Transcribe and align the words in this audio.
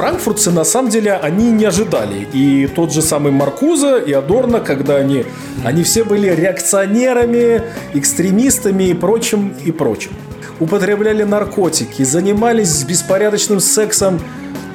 франкфуртцы, 0.00 0.50
на 0.50 0.64
самом 0.64 0.88
деле, 0.88 1.12
они 1.12 1.50
не 1.50 1.66
ожидали. 1.66 2.26
И 2.32 2.66
тот 2.66 2.90
же 2.90 3.02
самый 3.02 3.32
Маркуза 3.32 3.98
и 3.98 4.12
Адорно, 4.12 4.60
когда 4.60 4.96
они, 4.96 5.26
они 5.62 5.82
все 5.82 6.04
были 6.04 6.28
реакционерами, 6.30 7.62
экстремистами 7.92 8.84
и 8.84 8.94
прочим, 8.94 9.54
и 9.62 9.70
прочим. 9.70 10.12
Употребляли 10.58 11.24
наркотики, 11.24 12.02
занимались 12.02 12.82
беспорядочным 12.84 13.60
сексом. 13.60 14.18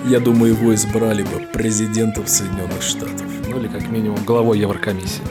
Я 0.05 0.19
думаю, 0.19 0.53
его 0.53 0.75
избрали 0.75 1.23
бы 1.23 1.39
президентом 1.51 2.27
Соединенных 2.27 2.83
Штатов. 2.83 3.25
Ну 3.49 3.59
или 3.59 3.67
как 3.67 3.89
минимум 3.89 4.19
главой 4.25 4.59
Еврокомиссии. 4.59 5.23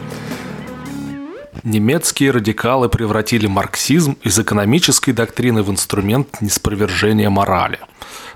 Немецкие 1.65 2.31
радикалы 2.31 2.91
превратили 2.91 3.47
марксизм 3.47 4.19
из 4.23 4.39
экономической 4.39 5.13
доктрины 5.13 5.63
в 5.63 5.71
инструмент 5.71 6.43
неспровержения 6.43 7.31
морали. 7.31 7.79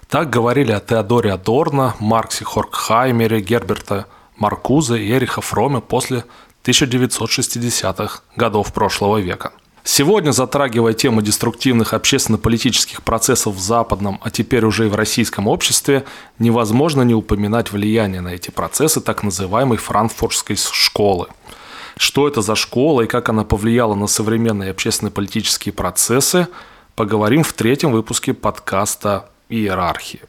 Так 0.08 0.30
говорили 0.30 0.72
о 0.72 0.80
Теодоре 0.80 1.34
Адорно, 1.34 1.94
Марксе 2.00 2.46
Хоркхаймере, 2.46 3.42
Герберта 3.42 4.06
Маркузе 4.38 4.98
и 4.98 5.12
Эриха 5.12 5.42
Фроме 5.42 5.82
после 5.82 6.24
1960-х 6.64 8.22
годов 8.34 8.72
прошлого 8.72 9.18
века. 9.18 9.52
Сегодня, 9.84 10.30
затрагивая 10.30 10.94
тему 10.94 11.20
деструктивных 11.20 11.92
общественно-политических 11.92 13.02
процессов 13.02 13.54
в 13.54 13.60
западном, 13.60 14.20
а 14.22 14.30
теперь 14.30 14.64
уже 14.64 14.86
и 14.86 14.88
в 14.88 14.94
российском 14.94 15.48
обществе, 15.48 16.04
невозможно 16.38 17.02
не 17.02 17.14
упоминать 17.14 17.72
влияние 17.72 18.22
на 18.22 18.28
эти 18.28 18.50
процессы 18.50 19.02
так 19.02 19.22
называемой 19.22 19.76
франкфуртской 19.76 20.56
школы– 20.56 21.26
что 21.98 22.28
это 22.28 22.42
за 22.42 22.54
школа 22.54 23.02
и 23.02 23.06
как 23.06 23.28
она 23.28 23.44
повлияла 23.44 23.94
на 23.94 24.06
современные 24.06 24.70
общественно-политические 24.70 25.72
процессы, 25.72 26.46
поговорим 26.94 27.42
в 27.42 27.52
третьем 27.52 27.90
выпуске 27.90 28.34
подкаста 28.34 29.30
«Иерархии». 29.48 30.20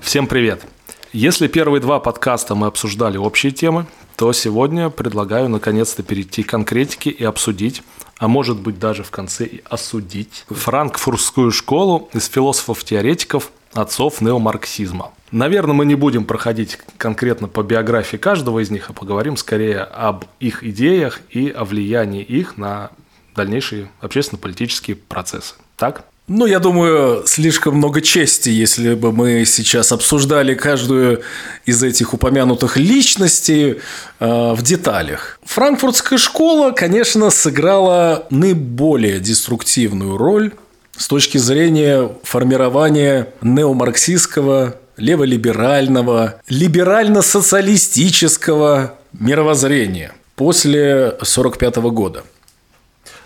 Всем 0.00 0.28
привет! 0.28 0.64
Если 1.12 1.48
первые 1.48 1.80
два 1.80 1.98
подкаста 1.98 2.54
мы 2.54 2.68
обсуждали 2.68 3.16
общие 3.16 3.50
темы, 3.50 3.86
то 4.16 4.32
сегодня 4.32 4.88
предлагаю 4.90 5.48
наконец-то 5.48 6.02
перейти 6.02 6.42
к 6.42 6.48
конкретике 6.48 7.10
и 7.10 7.22
обсудить, 7.22 7.82
а 8.18 8.28
может 8.28 8.58
быть 8.58 8.78
даже 8.78 9.02
в 9.02 9.10
конце 9.10 9.44
и 9.44 9.62
осудить, 9.64 10.44
франкфуртскую 10.48 11.52
школу 11.52 12.08
из 12.14 12.26
философов-теоретиков, 12.28 13.50
отцов 13.74 14.20
неомарксизма. 14.22 15.12
Наверное, 15.32 15.74
мы 15.74 15.84
не 15.84 15.96
будем 15.96 16.24
проходить 16.24 16.78
конкретно 16.96 17.48
по 17.48 17.62
биографии 17.62 18.16
каждого 18.16 18.60
из 18.60 18.70
них, 18.70 18.88
а 18.88 18.92
поговорим 18.92 19.36
скорее 19.36 19.80
об 19.80 20.24
их 20.40 20.64
идеях 20.64 21.20
и 21.30 21.50
о 21.50 21.64
влиянии 21.64 22.22
их 22.22 22.56
на 22.56 22.90
дальнейшие 23.34 23.90
общественно-политические 24.00 24.96
процессы. 24.96 25.56
Так? 25.76 26.06
Ну, 26.28 26.46
я 26.46 26.58
думаю, 26.58 27.22
слишком 27.24 27.76
много 27.76 28.00
чести, 28.00 28.48
если 28.48 28.94
бы 28.94 29.12
мы 29.12 29.44
сейчас 29.44 29.92
обсуждали 29.92 30.54
каждую 30.54 31.22
из 31.66 31.84
этих 31.84 32.14
упомянутых 32.14 32.76
личностей 32.76 33.78
э, 34.18 34.52
в 34.52 34.60
деталях. 34.60 35.38
Франкфуртская 35.44 36.18
школа, 36.18 36.72
конечно, 36.72 37.30
сыграла 37.30 38.26
наиболее 38.30 39.20
деструктивную 39.20 40.16
роль 40.16 40.52
с 40.96 41.06
точки 41.06 41.38
зрения 41.38 42.10
формирования 42.24 43.28
неомарксистского, 43.40 44.74
леволиберального, 44.96 46.40
либерально-социалистического 46.48 48.98
мировоззрения 49.12 50.12
после 50.34 51.04
1945 51.04 51.76
года– 51.76 52.24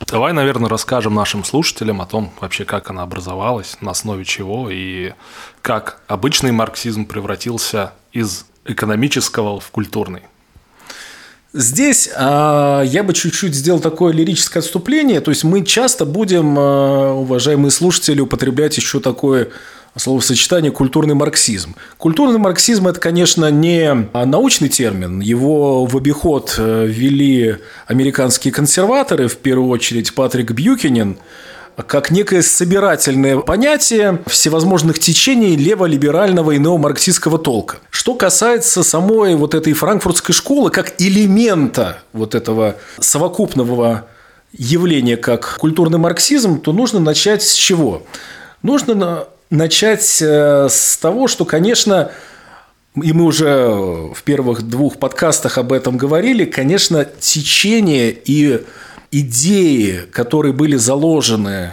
Давай, 0.06 0.32
наверное, 0.32 0.68
расскажем 0.68 1.14
нашим 1.14 1.44
слушателям 1.44 2.00
о 2.00 2.06
том, 2.06 2.32
вообще, 2.40 2.64
как 2.64 2.90
она 2.90 3.02
образовалась, 3.02 3.76
на 3.80 3.92
основе 3.92 4.24
чего 4.24 4.70
и 4.70 5.12
как 5.62 6.02
обычный 6.08 6.52
марксизм 6.52 7.04
превратился 7.06 7.92
из 8.12 8.46
экономического 8.64 9.60
в 9.60 9.70
культурный. 9.70 10.22
Здесь 11.52 12.08
э, 12.14 12.82
я 12.86 13.02
бы 13.02 13.12
чуть-чуть 13.12 13.54
сделал 13.54 13.80
такое 13.80 14.12
лирическое 14.12 14.62
отступление. 14.62 15.20
То 15.20 15.32
есть 15.32 15.42
мы 15.42 15.64
часто 15.64 16.04
будем, 16.04 16.56
э, 16.56 17.10
уважаемые 17.12 17.72
слушатели, 17.72 18.20
употреблять 18.20 18.76
еще 18.76 19.00
такое 19.00 19.48
словосочетание 19.96 20.70
«культурный 20.70 21.14
марксизм». 21.14 21.74
Культурный 21.98 22.38
марксизм– 22.38 22.86
это, 22.88 23.00
конечно, 23.00 23.50
не 23.50 24.08
научный 24.14 24.68
термин. 24.68 25.18
Его 25.18 25.86
в 25.86 25.96
обиход 25.96 26.54
э, 26.56 26.86
ввели 26.86 27.56
американские 27.88 28.52
консерваторы, 28.52 29.26
в 29.26 29.36
первую 29.38 29.70
очередь 29.70 30.14
Патрик 30.14 30.52
Бьюкинен, 30.52 31.18
как 31.86 32.10
некое 32.10 32.42
собирательное 32.42 33.38
понятие 33.38 34.22
всевозможных 34.26 34.98
течений 34.98 35.56
леволиберального 35.56 36.52
и 36.52 36.58
неомарксистского 36.58 37.38
толка. 37.38 37.78
Что 37.90 38.14
касается 38.14 38.82
самой 38.82 39.34
вот 39.36 39.54
этой 39.54 39.72
франкфуртской 39.72 40.34
школы, 40.34 40.70
как 40.70 40.94
элемента 40.98 41.98
вот 42.12 42.34
этого 42.34 42.76
совокупного 42.98 44.06
явления, 44.52 45.16
как 45.16 45.58
культурный 45.58 45.98
марксизм, 45.98 46.60
то 46.60 46.72
нужно 46.72 47.00
начать 47.00 47.42
с 47.42 47.54
чего? 47.54 48.02
Нужно 48.62 49.26
начать 49.50 50.22
э, 50.22 50.68
с 50.70 50.96
того, 50.96 51.28
что, 51.28 51.44
конечно, 51.44 52.10
и 53.00 53.12
мы 53.12 53.24
уже 53.24 53.68
в 54.14 54.22
первых 54.24 54.62
двух 54.62 54.96
подкастах 54.98 55.58
об 55.58 55.72
этом 55.72 55.96
говорили, 55.96 56.44
конечно, 56.44 57.04
течение 57.04 58.10
и 58.12 58.64
идеи, 59.10 60.02
которые 60.12 60.52
были 60.52 60.76
заложены 60.76 61.72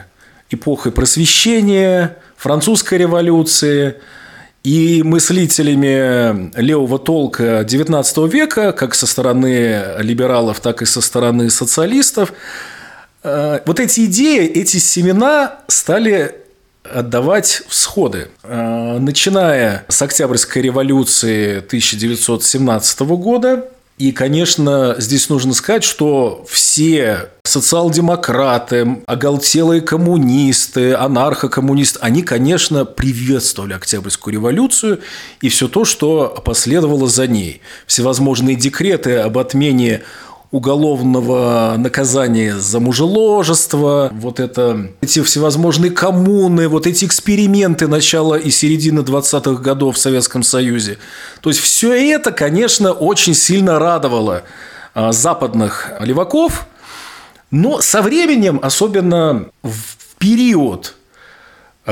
эпохой 0.49 0.91
просвещения, 0.91 2.17
французской 2.37 2.97
революции 2.99 3.95
и 4.63 5.01
мыслителями 5.03 6.51
левого 6.59 6.99
толка 6.99 7.61
XIX 7.61 8.29
века, 8.29 8.71
как 8.71 8.95
со 8.95 9.07
стороны 9.07 9.81
либералов, 9.99 10.59
так 10.59 10.81
и 10.81 10.85
со 10.85 11.01
стороны 11.01 11.49
социалистов, 11.49 12.33
э, 13.23 13.59
вот 13.65 13.79
эти 13.79 14.05
идеи, 14.05 14.45
эти 14.45 14.77
семена 14.77 15.59
стали 15.67 16.35
отдавать 16.83 17.63
всходы. 17.67 18.29
Э, 18.43 18.97
начиная 18.99 19.85
с 19.87 20.01
Октябрьской 20.01 20.61
революции 20.61 21.59
1917 21.59 22.99
года, 23.15 23.69
и, 23.97 24.11
конечно, 24.11 24.95
здесь 24.99 25.27
нужно 25.27 25.55
сказать, 25.55 25.83
что 25.83 26.45
все 26.47 27.31
социал-демократы, 27.43 29.01
оголтелые 29.07 29.81
коммунисты, 29.81 30.93
анархо-коммунисты, 30.93 31.97
они, 32.01 32.21
конечно, 32.21 32.85
приветствовали 32.85 33.73
Октябрьскую 33.73 34.33
революцию 34.33 34.99
и 35.41 35.49
все 35.49 35.67
то, 35.67 35.83
что 35.83 36.41
последовало 36.45 37.07
за 37.07 37.25
ней. 37.25 37.61
Всевозможные 37.87 38.55
декреты 38.55 39.15
об 39.15 39.39
отмене 39.39 40.03
уголовного 40.51 41.75
наказания 41.77 42.55
за 42.55 42.79
мужеложество, 42.79 44.09
вот 44.13 44.39
это, 44.39 44.89
эти 45.01 45.21
всевозможные 45.21 45.91
коммуны, 45.91 46.67
вот 46.67 46.87
эти 46.87 47.05
эксперименты 47.05 47.87
начала 47.87 48.35
и 48.35 48.49
середины 48.49 49.01
20-х 49.01 49.61
годов 49.61 49.95
в 49.95 49.99
Советском 49.99 50.43
Союзе. 50.43 50.97
То 51.41 51.49
есть 51.49 51.59
все 51.61 51.93
это, 51.93 52.31
конечно, 52.31 52.93
очень 52.93 53.33
сильно 53.33 53.77
радовало 53.77 54.43
а, 54.93 55.11
западных 55.11 55.91
леваков, 55.99 56.67
но 57.51 57.81
со 57.81 58.01
временем, 58.01 58.59
особенно 58.61 59.47
в 59.63 60.17
период 60.17 60.95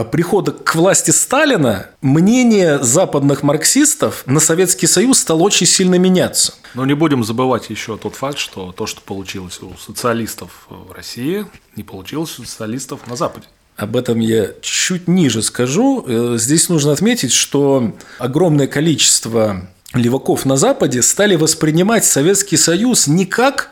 прихода 0.03 0.51
к 0.51 0.75
власти 0.75 1.11
Сталина 1.11 1.87
мнение 2.01 2.83
западных 2.83 3.43
марксистов 3.43 4.23
на 4.25 4.39
Советский 4.39 4.87
Союз 4.87 5.19
стало 5.19 5.41
очень 5.41 5.65
сильно 5.65 5.95
меняться. 5.95 6.53
Но 6.73 6.85
не 6.85 6.93
будем 6.93 7.23
забывать 7.23 7.69
еще 7.69 7.97
тот 7.97 8.15
факт, 8.15 8.37
что 8.37 8.73
то, 8.73 8.85
что 8.85 9.01
получилось 9.01 9.59
у 9.61 9.73
социалистов 9.77 10.67
в 10.69 10.91
России, 10.91 11.45
не 11.75 11.83
получилось 11.83 12.37
у 12.39 12.43
социалистов 12.43 13.07
на 13.07 13.15
Западе. 13.15 13.47
Об 13.77 13.95
этом 13.95 14.19
я 14.19 14.49
чуть 14.61 15.07
ниже 15.07 15.41
скажу. 15.41 16.03
Э, 16.07 16.35
здесь 16.37 16.69
нужно 16.69 16.91
отметить, 16.91 17.33
что 17.33 17.93
огромное 18.19 18.67
количество 18.67 19.69
леваков 19.93 20.45
на 20.45 20.57
Западе 20.57 21.01
стали 21.01 21.35
воспринимать 21.35 22.05
Советский 22.05 22.57
Союз 22.57 23.07
не 23.07 23.25
как 23.25 23.71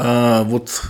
а, 0.00 0.44
вот 0.44 0.82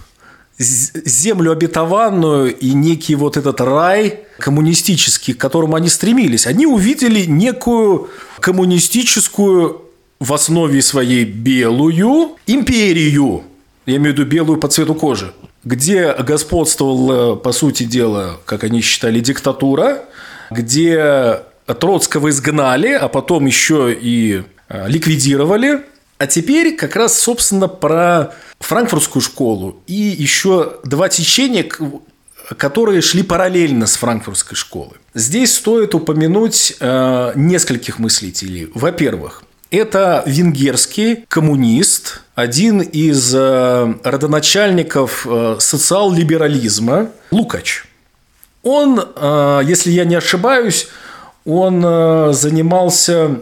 землю 0.58 1.52
обетованную 1.52 2.56
и 2.56 2.72
некий 2.72 3.14
вот 3.14 3.36
этот 3.36 3.60
рай 3.60 4.20
коммунистический, 4.38 5.32
к 5.32 5.38
которому 5.38 5.76
они 5.76 5.88
стремились. 5.88 6.46
Они 6.46 6.66
увидели 6.66 7.24
некую 7.24 8.08
коммунистическую 8.40 9.82
в 10.20 10.34
основе 10.34 10.82
своей 10.82 11.24
белую 11.24 12.36
империю, 12.46 13.44
я 13.86 13.96
имею 13.96 14.14
в 14.14 14.18
виду 14.18 14.28
белую 14.28 14.60
по 14.60 14.68
цвету 14.68 14.94
кожи, 14.94 15.32
где 15.64 16.12
господствовала, 16.12 17.36
по 17.36 17.52
сути 17.52 17.84
дела, 17.84 18.38
как 18.44 18.64
они 18.64 18.82
считали, 18.82 19.20
диктатура, 19.20 20.04
где 20.50 21.40
Троцкого 21.66 22.30
изгнали, 22.30 22.92
а 22.92 23.08
потом 23.08 23.46
еще 23.46 23.96
и 23.98 24.42
э, 24.68 24.88
ликвидировали. 24.88 25.84
А 26.18 26.26
теперь 26.26 26.76
как 26.76 26.96
раз, 26.96 27.18
собственно, 27.18 27.68
про 27.68 28.34
франкфуртскую 28.58 29.22
школу 29.22 29.80
и 29.86 29.94
еще 29.94 30.78
два 30.84 31.08
течения, 31.08 31.64
которые 32.56 33.02
шли 33.02 33.22
параллельно 33.22 33.86
с 33.86 33.96
франкфуртской 33.96 34.56
школой. 34.56 34.96
Здесь 35.14 35.54
стоит 35.54 35.94
упомянуть 35.94 36.74
э, 36.80 37.32
нескольких 37.36 38.00
мыслителей. 38.00 38.68
Во-первых, 38.74 39.44
это 39.70 40.24
венгерский 40.26 41.24
коммунист, 41.28 42.22
один 42.34 42.80
из 42.80 43.32
э, 43.34 43.94
родоначальников 44.02 45.24
э, 45.28 45.56
социал-либерализма 45.60 47.10
Лукач. 47.30 47.84
Он, 48.64 49.00
э, 49.14 49.60
если 49.64 49.92
я 49.92 50.04
не 50.04 50.16
ошибаюсь, 50.16 50.88
он 51.44 51.82
э, 51.84 52.32
занимался 52.32 53.40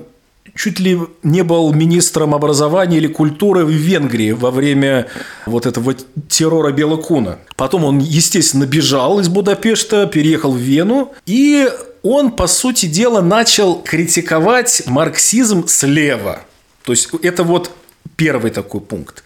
чуть 0.56 0.80
ли 0.80 0.98
не 1.22 1.42
был 1.42 1.72
министром 1.72 2.34
образования 2.34 2.96
или 2.96 3.06
культуры 3.06 3.64
в 3.64 3.70
Венгрии 3.70 4.32
во 4.32 4.50
время 4.50 5.06
вот 5.44 5.66
этого 5.66 5.94
террора 6.28 6.72
Белокуна. 6.72 7.38
Потом 7.56 7.84
он, 7.84 7.98
естественно, 7.98 8.64
бежал 8.64 9.20
из 9.20 9.28
Будапешта, 9.28 10.06
переехал 10.06 10.52
в 10.52 10.58
Вену, 10.58 11.12
и 11.26 11.68
он, 12.02 12.30
по 12.32 12.46
сути 12.46 12.86
дела, 12.86 13.20
начал 13.20 13.82
критиковать 13.82 14.82
марксизм 14.86 15.66
слева. 15.68 16.40
То 16.84 16.92
есть, 16.92 17.10
это 17.22 17.42
вот 17.44 17.70
первый 18.16 18.50
такой 18.50 18.80
пункт. 18.80 19.24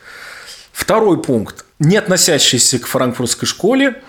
Второй 0.73 1.23
пункт, 1.23 1.65
не 1.79 1.97
относящийся 1.97 2.79
к 2.79 2.87
франкфуртской 2.87 3.47
школе, 3.47 4.03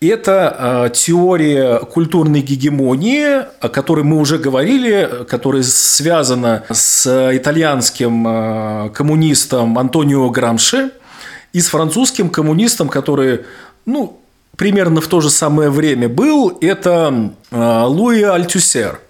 это 0.00 0.86
э, 0.86 0.90
теория 0.94 1.80
культурной 1.80 2.40
гегемонии, 2.40 3.44
о 3.60 3.68
которой 3.68 4.04
мы 4.04 4.18
уже 4.18 4.38
говорили, 4.38 5.24
которая 5.28 5.64
связана 5.64 6.64
с 6.70 7.30
итальянским 7.34 8.26
э, 8.26 8.90
коммунистом 8.90 9.76
Антонио 9.76 10.30
Грамши 10.30 10.92
и 11.52 11.60
с 11.60 11.68
французским 11.68 12.30
коммунистом, 12.30 12.88
который, 12.88 13.40
ну, 13.86 14.20
примерно 14.56 15.00
в 15.00 15.08
то 15.08 15.20
же 15.20 15.30
самое 15.30 15.70
время 15.70 16.08
был, 16.08 16.56
это 16.60 17.32
э, 17.50 17.82
Луи 17.86 18.22
Альтюсер. 18.22 19.00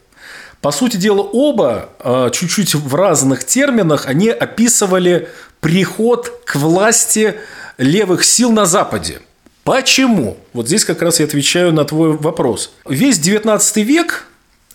По 0.62 0.72
сути 0.72 0.96
дела, 0.96 1.20
оба 1.20 1.90
чуть-чуть 2.32 2.74
в 2.74 2.92
разных 2.96 3.44
терминах 3.44 4.06
они 4.08 4.28
описывали 4.28 5.28
приход 5.60 6.42
к 6.44 6.56
власти 6.56 7.36
левых 7.76 8.24
сил 8.24 8.50
на 8.50 8.64
Западе– 8.64 9.20
Почему? 9.68 10.38
Вот 10.54 10.66
здесь 10.66 10.82
как 10.86 11.02
раз 11.02 11.20
я 11.20 11.26
отвечаю 11.26 11.74
на 11.74 11.84
твой 11.84 12.16
вопрос. 12.16 12.72
Весь 12.88 13.18
19 13.18 13.76
век 13.84 14.26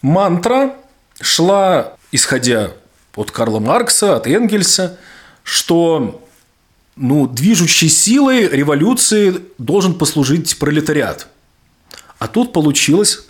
мантра 0.04 0.76
шла, 1.20 1.94
исходя 2.12 2.74
от 3.16 3.32
Карла 3.32 3.58
Маркса, 3.58 4.16
от 4.16 4.28
Энгельса, 4.28 5.00
что 5.42 6.24
ну, 6.96 7.26
движущей 7.26 7.90
силой 7.90 8.48
революции 8.48 9.42
должен 9.58 9.96
послужить 9.96 10.60
пролетариат. 10.60 11.26
А 12.20 12.28
тут 12.28 12.54
получилось 12.54 13.26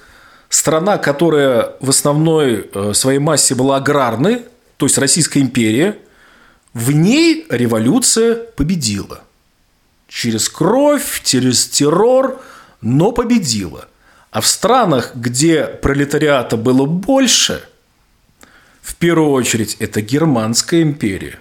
страна, 0.50 0.98
которая 0.98 1.78
в 1.80 1.92
основной 1.92 2.70
э, 2.74 2.92
своей 2.94 3.20
массе 3.20 3.56
была 3.56 3.78
аграрной, 3.78 4.42
то 4.76 4.86
есть 4.86 4.98
Российская 4.98 5.40
империя, 5.40 5.98
в 6.74 6.92
ней 6.92 7.46
революция 7.50 8.36
победила– 8.36 9.22
через 10.14 10.48
кровь, 10.48 11.22
через 11.24 11.68
террор, 11.68 12.40
но 12.82 13.12
победила. 13.12 13.88
А 14.32 14.42
в 14.42 14.48
странах, 14.48 15.16
где 15.16 15.64
пролетариата 15.64 16.56
было 16.56 16.86
больше, 16.86 17.64
в 18.82 18.96
первую 18.96 19.32
очередь 19.32 19.76
это 19.80 20.02
Германская 20.02 20.84
империя. 20.84 21.40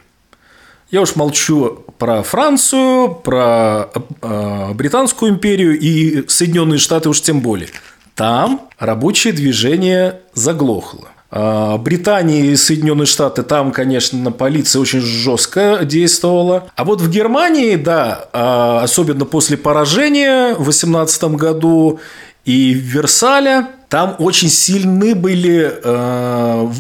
Я 0.90 1.02
уж 1.02 1.16
молчу 1.16 1.84
про 1.98 2.22
Францию, 2.22 3.14
про 3.14 3.90
э, 4.22 4.72
Британскую 4.74 5.32
империю 5.32 5.78
и 5.78 6.26
Соединенные 6.28 6.78
Штаты 6.78 7.08
уж 7.08 7.20
тем 7.20 7.40
более. 7.40 7.68
Там 8.14 8.68
рабочее 8.78 9.32
движение 9.32 10.20
заглохло. 10.34 11.08
А, 11.34 11.78
Британии 11.78 12.48
и 12.48 12.56
Соединенные 12.56 13.06
Штаты, 13.06 13.42
там, 13.42 13.72
конечно, 13.72 14.30
полиция 14.32 14.80
очень 14.80 15.00
жестко 15.00 15.80
действовала. 15.82 16.70
А 16.76 16.84
вот 16.84 17.00
в 17.00 17.08
Германии, 17.08 17.76
да, 17.76 18.28
а, 18.34 18.82
особенно 18.82 19.24
после 19.24 19.56
поражения 19.56 20.54
в 20.54 20.64
18 20.64 21.34
году 21.36 22.00
и 22.44 22.74
в 22.74 22.80
Версале, 22.80 23.66
там 23.88 24.14
очень 24.18 24.50
сильны 24.50 25.14
были 25.14 25.72
а, 25.82 26.70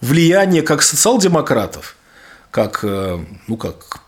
влияния 0.00 0.62
как 0.62 0.82
социал-демократов, 0.82 1.96
как, 2.52 2.84
ну, 2.84 3.56
как 3.56 4.02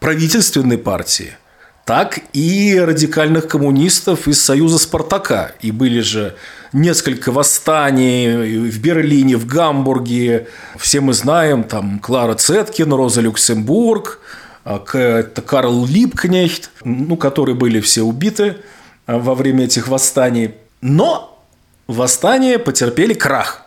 правительственной 0.00 0.78
партии, 0.78 1.36
так 1.84 2.20
и 2.32 2.78
радикальных 2.78 3.48
коммунистов 3.48 4.28
из 4.28 4.40
Союза 4.40 4.78
Спартака. 4.78 5.52
И 5.60 5.72
были 5.72 6.00
же 6.00 6.36
несколько 6.72 7.32
восстаний 7.32 8.68
в 8.70 8.80
Берлине, 8.80 9.36
в 9.36 9.46
Гамбурге. 9.46 10.48
Все 10.78 11.00
мы 11.00 11.12
знаем, 11.12 11.64
там 11.64 11.98
Клара 11.98 12.34
Цеткин, 12.34 12.92
Роза 12.92 13.20
Люксембург, 13.20 14.20
а, 14.64 14.78
Карл 14.78 15.84
Липкнехт, 15.86 16.70
ну, 16.84 17.16
которые 17.16 17.56
были 17.56 17.80
все 17.80 18.02
убиты 18.02 18.58
а, 19.06 19.18
во 19.18 19.34
время 19.34 19.64
этих 19.64 19.88
восстаний. 19.88 20.54
Но 20.80 21.42
восстания 21.88 22.58
потерпели 22.58 23.14
крах. 23.14 23.62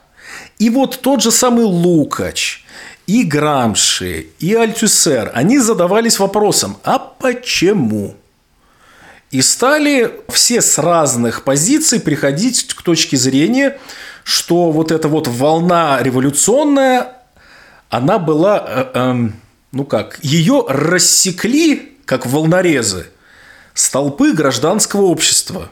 И 0.58 0.70
вот 0.70 1.00
тот 1.02 1.22
же 1.22 1.32
самый 1.32 1.66
Лукач– 1.66 2.62
и 3.08 3.24
Грамши, 3.24 4.28
и 4.40 4.54
Альтюсер, 4.54 5.32
они 5.34 5.60
задавались 5.60 6.20
вопросом, 6.20 6.78
а 6.84 7.00
почему? 7.00 8.16
И 9.32 9.42
стали 9.42 10.22
все 10.30 10.62
с 10.62 10.78
разных 10.78 11.44
позиций 11.44 12.00
приходить 12.00 12.74
к 12.74 12.82
точке 12.82 13.18
зрения, 13.18 13.78
что 14.24 14.72
вот 14.72 14.92
эта 14.92 15.08
вот 15.08 15.28
волна 15.28 16.02
революционная, 16.02 17.14
она 17.90 18.18
была, 18.18 18.64
э, 18.68 18.86
э, 18.94 19.30
ну 19.72 19.86
как, 19.86 20.20
ее 20.24 20.66
рассекли, 20.68 21.98
как 22.06 22.26
волнорезы, 22.26 23.08
столпы 23.74 24.34
гражданского 24.34 25.04
общества 25.04 25.70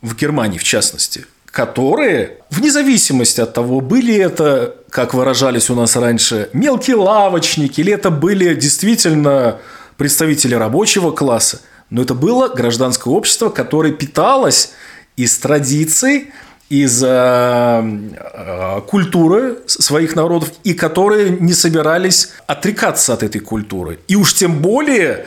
в 0.00 0.14
Германии, 0.14 0.58
в 0.58 0.64
частности, 0.64 1.26
которые, 1.46 2.38
вне 2.50 2.70
зависимости 2.70 3.40
от 3.40 3.52
того, 3.52 3.80
были 3.80 4.14
это, 4.14 4.76
как 4.92 5.14
выражались 5.14 5.70
у 5.70 5.74
нас 5.74 5.96
раньше, 5.96 6.50
мелкие 6.52 6.94
лавочники, 6.94 7.80
или 7.80 7.92
это 7.92 8.10
были 8.10 8.54
действительно 8.54 9.58
представители 9.96 10.54
рабочего 10.54 11.10
класса– 11.10 11.60
но 11.92 12.00
это 12.00 12.14
было 12.14 12.48
гражданское 12.48 13.10
общество, 13.10 13.50
которое 13.50 13.92
питалось 13.92 14.72
из 15.16 15.36
традиций, 15.36 16.32
из 16.70 17.02
э, 17.04 17.06
э, 17.06 18.80
культуры 18.86 19.58
своих 19.66 20.16
народов, 20.16 20.50
и 20.64 20.72
которые 20.72 21.36
не 21.38 21.52
собирались 21.52 22.30
отрекаться 22.46 23.12
от 23.12 23.22
этой 23.22 23.42
культуры. 23.42 23.98
И 24.08 24.16
уж 24.16 24.32
тем 24.32 24.62
более, 24.62 25.26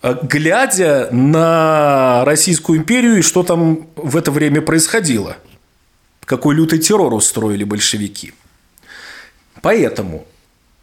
э, 0.00 0.16
глядя 0.22 1.10
на 1.12 2.24
Российскую 2.24 2.78
империю 2.78 3.18
и 3.18 3.22
что 3.22 3.42
там 3.42 3.88
в 3.94 4.16
это 4.16 4.30
время 4.30 4.62
происходило. 4.62 5.36
Какой 6.24 6.54
лютый 6.54 6.78
террор 6.78 7.12
устроили 7.12 7.64
большевики. 7.64 8.32
Поэтому 9.62 10.26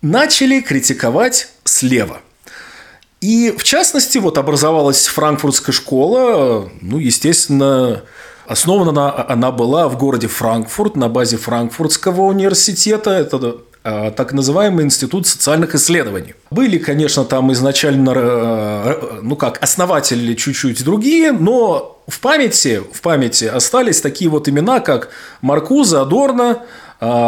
начали 0.02 0.62
критиковать 0.62 1.50
слева. 1.64 2.22
И, 3.22 3.54
в 3.58 3.64
частности, 3.64 4.18
вот 4.18 4.38
образовалась 4.38 5.08
франкфуртская 5.08 5.74
школа, 5.74 6.70
ну, 6.82 7.00
естественно, 7.00 8.04
основана 8.46 9.28
она, 9.28 9.52
была 9.52 9.88
в 9.88 9.98
городе 9.98 10.28
Франкфурт 10.28 10.96
на 10.96 11.10
базе 11.10 11.38
Франкфуртского 11.38 12.22
университета. 12.22 13.12
Это 13.12 13.58
а, 13.84 14.12
так 14.12 14.34
называемый 14.34 14.86
институт 14.86 15.28
социальных 15.28 15.76
исследований. 15.76 16.36
Были, 16.52 16.78
конечно, 16.78 17.24
там 17.24 17.52
изначально, 17.54 18.14
э, 18.16 18.16
э, 18.16 19.20
ну 19.22 19.36
как, 19.36 19.62
основатели 19.62 20.34
чуть-чуть 20.34 20.84
другие, 20.84 21.32
но 21.32 22.02
в 22.08 22.20
памяти, 22.20 22.82
в 22.92 23.02
памяти 23.02 23.46
остались 23.46 24.02
такие 24.02 24.30
вот 24.30 24.50
имена, 24.50 24.80
как 24.80 25.10
Маркуза, 25.42 26.02
Адорно, 26.02 26.52
а, 26.52 26.66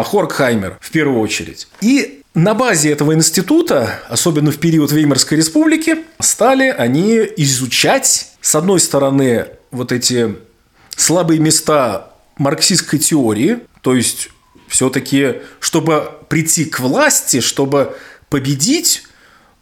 Хоркхаймер 0.04 0.78
в 0.82 0.92
первую 0.92 1.20
очередь. 1.20 1.68
И 1.82 2.22
на 2.34 2.54
базе 2.54 2.92
этого 2.92 3.14
института, 3.16 4.00
особенно 4.10 4.52
в 4.52 4.58
период 4.58 4.92
Веймарской 4.92 5.38
республики, 5.38 6.06
стали 6.20 6.70
они 6.70 7.20
изучать, 7.38 8.32
с 8.42 8.56
одной 8.56 8.80
стороны, 8.80 9.48
вот 9.72 9.92
эти 9.92 10.36
слабые 10.96 11.40
места 11.40 12.14
марксистской 12.38 13.00
теории, 13.00 13.60
то 13.82 13.96
есть 13.96 14.30
все-таки, 14.68 15.38
чтобы 15.60 16.12
прийти 16.30 16.66
к 16.66 16.80
власти, 16.80 17.40
чтобы 17.40 17.96
победить, 18.30 19.04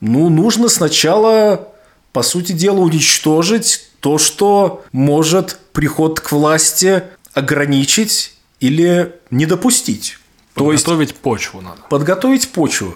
ну, 0.02 0.30
нужно 0.30 0.68
сначала, 0.68 1.70
по 2.12 2.24
сути 2.24 2.52
дела, 2.52 2.80
уничтожить 2.80 3.90
то, 4.02 4.18
что 4.18 4.84
может 4.92 5.58
приход 5.74 6.20
к 6.20 6.32
власти 6.32 7.04
ограничить 7.34 8.35
или 8.60 9.16
не 9.32 9.46
допустить. 9.46 10.18
Подготовить 10.54 11.10
То 11.10 11.12
есть, 11.12 11.22
почву 11.22 11.62
надо. 11.62 11.82
Подготовить 11.90 12.50
почву. 12.50 12.96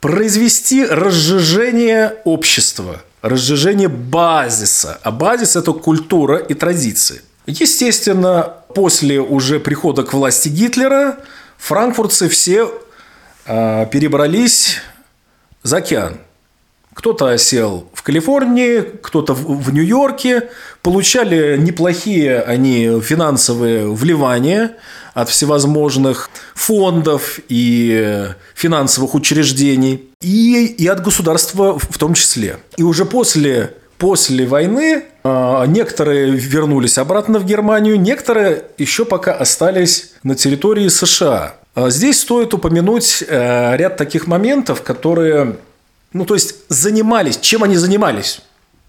Произвести 0.00 0.84
разжижение 0.84 2.16
общества, 2.24 3.02
разжижение 3.22 3.88
базиса. 3.88 4.98
А 5.02 5.10
базис– 5.10 5.56
это 5.56 5.72
культура 5.72 6.36
и 6.38 6.54
традиции. 6.54 7.22
Естественно, 7.46 8.54
после 8.74 9.20
уже 9.20 9.58
прихода 9.58 10.02
к 10.02 10.12
власти 10.12 10.48
Гитлера 10.48 11.18
франкфуртцы 11.56 12.28
все 12.28 12.70
э, 13.46 13.86
перебрались 13.90 14.80
за 15.62 15.78
океан. 15.78 16.18
Кто-то 16.98 17.28
осел 17.28 17.88
в 17.94 18.02
Калифорнии, 18.02 18.80
кто-то 18.80 19.32
в 19.32 19.72
Нью-Йорке. 19.72 20.48
Получали 20.82 21.56
неплохие 21.56 22.40
они 22.40 23.00
финансовые 23.00 23.88
вливания 23.88 24.72
от 25.14 25.28
всевозможных 25.28 26.28
фондов 26.56 27.38
и 27.48 28.26
финансовых 28.56 29.14
учреждений. 29.14 30.08
И, 30.20 30.66
и 30.66 30.88
от 30.88 31.00
государства 31.00 31.78
в 31.78 31.98
том 31.98 32.14
числе. 32.14 32.56
И 32.76 32.82
уже 32.82 33.04
после 33.04 33.74
После 33.98 34.46
войны 34.46 35.02
а, 35.24 35.66
некоторые 35.66 36.30
вернулись 36.30 36.98
обратно 36.98 37.40
в 37.40 37.44
Германию, 37.44 38.00
некоторые 38.00 38.62
еще 38.78 39.04
пока 39.04 39.32
остались 39.32 40.12
на 40.22 40.36
территории 40.36 40.86
США. 40.86 41.56
А 41.74 41.90
здесь 41.90 42.20
стоит 42.20 42.54
упомянуть 42.54 43.22
э, 43.26 43.76
ряд 43.76 43.96
таких 43.96 44.26
моментов, 44.26 44.82
которые, 44.82 45.58
ну 46.12 46.24
то 46.24 46.34
есть 46.34 46.56
занимались, 46.68 47.38
чем 47.38 47.62
они 47.62 47.76
занимались 47.76 48.40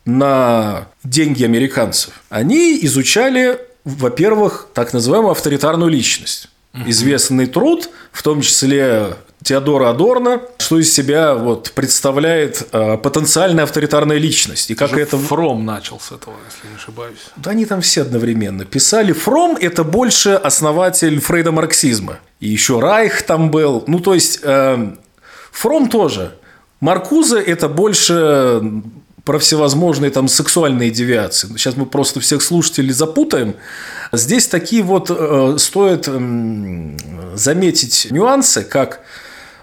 на 0.06 0.88
деньги 1.04 1.44
американцев. 1.44 2.14
Они 2.30 2.80
изучали, 2.84 3.60
во-первых, 3.84 4.68
так 4.74 4.94
называемую 4.94 5.32
авторитарную 5.32 5.92
личность. 5.92 6.50
Известный 6.86 7.48
труд, 7.48 7.90
в 8.12 8.22
том 8.22 8.42
числе 8.42 9.16
Теодора 9.44 9.90
Адорна, 9.90 10.42
что 10.58 10.80
из 10.80 10.94
себя 10.94 11.34
вот 11.34 11.72
представляет 11.72 12.68
э, 12.72 12.98
потенциальная 12.98 13.64
авторитарная 13.64 14.18
личность. 14.18 14.70
И 14.70 14.76
как 14.76 14.92
Даже 14.92 15.02
это... 15.02 15.18
Фром 15.18 15.66
начал 15.66 16.00
с 16.00 16.12
этого, 16.12 16.36
если 16.46 16.68
не 16.68 16.76
ошибаюсь. 16.76 17.18
Да 17.38 17.52
они 17.52 17.66
там 17.66 17.82
все 17.82 18.02
одновременно 18.02 18.66
писали. 18.66 19.14
Фром– 19.14 19.58
это 19.62 19.84
больше 19.84 20.32
основатель 20.32 21.20
Фрейда 21.22 21.52
марксизма. 21.52 22.20
И 22.40 22.50
еще 22.50 22.80
Райх 22.80 23.24
там 23.24 23.50
был. 23.50 23.84
Ну, 23.88 24.00
то 24.00 24.14
есть, 24.14 24.40
э, 24.44 24.96
Фром 25.52 25.90
тоже. 25.90 26.36
Маркуза– 26.80 27.40
это 27.40 27.68
больше 27.68 28.62
про 29.26 29.38
всевозможные 29.38 30.12
там 30.12 30.28
сексуальные 30.28 30.92
девиации. 30.92 31.48
Сейчас 31.50 31.76
мы 31.76 31.86
просто 31.86 32.20
всех 32.20 32.42
слушателей 32.42 32.92
запутаем. 32.94 33.56
Здесь 34.12 34.48
такие 34.48 34.82
вот 34.82 35.12
э, 35.12 35.56
стоит 35.60 36.08
э, 36.08 36.98
заметить 37.36 38.08
нюансы, 38.10 38.64
как 38.64 39.02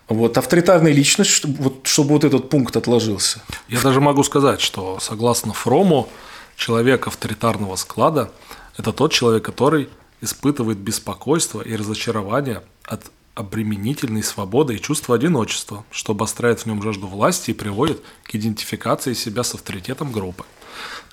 вот, 0.09 0.39
авторитарная 0.39 0.93
личность, 0.93 1.31
чтобы 1.31 1.63
вот, 1.65 1.81
чтобы 1.87 2.11
вот 2.11 2.25
этот 2.25 2.49
пункт 2.49 2.77
отложился. 2.77 3.41
Я 3.69 3.81
даже 3.81 4.01
могу 4.01 4.23
сказать, 4.23 4.61
что 4.61 4.99
согласно 5.01 5.53
Фрому, 5.53 6.09
человек 6.57 7.09
авторитарного 7.09 7.77
склада– 7.77 8.31
это 8.77 8.93
тот 8.93 9.13
человек, 9.13 9.45
который 9.45 9.89
испытывает 10.21 10.79
беспокойство 10.79 11.61
и 11.61 11.75
разочарование 11.75 12.63
от 12.85 13.03
обременительной 13.37 14.23
свободы 14.23 14.75
и 14.75 14.81
чувства 14.81 15.15
одиночества, 15.15 15.85
что 15.91 16.13
обостряет 16.13 16.61
в 16.61 16.67
нем 16.67 16.83
жажду 16.83 17.07
власти 17.07 17.51
и 17.51 17.55
приводит 17.55 18.03
к 18.25 18.35
идентификации 18.35 19.13
себя 19.13 19.45
с 19.45 19.55
авторитетом 19.55 20.11
группы. 20.11 20.45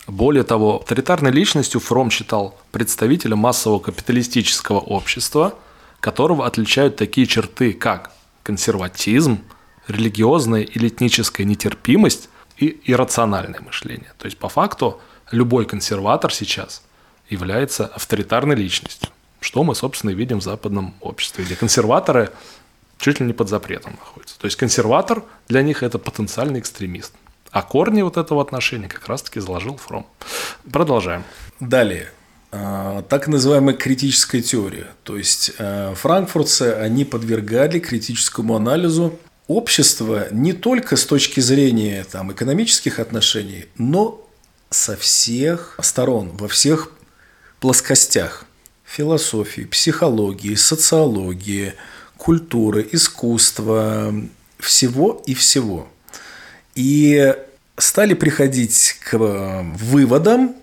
Более 0.08 0.44
того, 0.44 0.78
авторитарной 0.78 1.32
личностью 1.32 1.82
Фром 1.82 2.10
считал 2.10 2.58
представителя 2.72 3.36
массового 3.36 3.80
капиталистического 3.80 4.80
общества, 4.80 5.56
которого 6.00 6.46
отличают 6.48 6.96
такие 6.96 7.28
черты, 7.28 7.74
как 7.74 8.12
консерватизм, 8.42 9.40
религиозная 9.88 10.62
или 10.62 10.88
этническая 10.88 11.46
нетерпимость 11.46 12.30
и 12.58 12.82
иррациональное 12.86 13.60
мышление. 13.60 14.14
То 14.18 14.26
есть, 14.26 14.38
по 14.38 14.48
факту, 14.48 15.02
любой 15.32 15.66
консерватор 15.66 16.34
сейчас 16.34 16.84
является 17.30 17.86
авторитарной 17.86 18.56
личностью, 18.56 19.10
что 19.44 19.64
мы, 19.64 19.76
собственно, 19.76 20.12
и 20.12 20.16
видим 20.16 20.40
в 20.40 20.44
западном 20.44 20.96
обществе, 21.02 21.44
где 21.44 21.56
консерваторы 21.56 22.32
чуть 22.98 23.20
ли 23.20 23.26
не 23.26 23.34
под 23.34 23.50
запретом 23.50 23.98
находятся. 24.00 24.40
То 24.40 24.46
есть 24.46 24.58
консерватор 24.58 25.24
для 25.48 25.62
них 25.62 25.84
это 25.84 26.00
потенциальный 26.00 26.60
экстремист. 26.60 27.14
А 27.52 27.62
корни 27.62 28.02
вот 28.02 28.18
этого 28.18 28.42
отношения 28.42 28.88
как 28.88 29.08
раз-таки 29.08 29.40
заложил 29.40 29.78
Фром. 29.78 30.08
Продолжаем. 30.72 31.24
Далее. 31.60 32.12
А, 32.52 33.04
так 33.04 33.28
называемая 33.28 33.76
критическая 33.76 34.42
теория. 34.42 34.88
То 35.04 35.18
есть 35.18 35.52
а, 35.60 35.94
франкфуртцы, 35.96 36.74
они 36.80 37.04
подвергали 37.04 37.80
критическому 37.80 38.56
анализу 38.56 39.20
общество 39.48 40.28
не 40.32 40.54
только 40.54 40.96
с 40.96 41.06
точки 41.06 41.42
зрения 41.42 42.06
там, 42.10 42.32
экономических 42.32 43.00
отношений, 43.00 43.66
но 43.78 44.26
со 44.70 44.96
всех 44.96 45.78
сторон, 45.82 46.30
во 46.38 46.48
всех 46.48 46.92
плоскостях 47.60 48.46
философии, 48.94 49.62
психологии, 49.62 50.54
социологии, 50.54 51.74
культуры, 52.18 52.88
искусства, 52.92 54.14
всего 54.60 55.22
и 55.26 55.34
всего. 55.34 55.88
И 56.76 57.36
стали 57.78 58.14
приходить 58.14 58.98
к 59.04 59.18
выводам, 59.18 60.56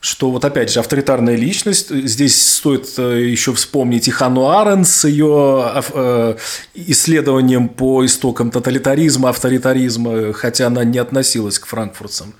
что 0.00 0.30
вот 0.30 0.44
опять 0.44 0.70
же 0.70 0.80
авторитарная 0.80 1.36
личность, 1.36 1.88
здесь 1.88 2.56
стоит 2.56 2.86
э, 2.98 3.22
еще 3.22 3.54
вспомнить 3.54 4.06
и 4.08 4.10
Хану 4.10 4.50
Арен 4.50 4.84
с 4.84 5.08
ее 5.08 5.84
э, 5.94 6.36
исследованием 6.74 7.70
по 7.70 8.04
истокам 8.04 8.50
тоталитаризма, 8.50 9.30
авторитаризма, 9.30 10.34
хотя 10.34 10.66
она 10.66 10.84
не 10.84 10.98
относилась 10.98 11.58
к 11.58 11.64
франкфуртцам. 11.64 12.34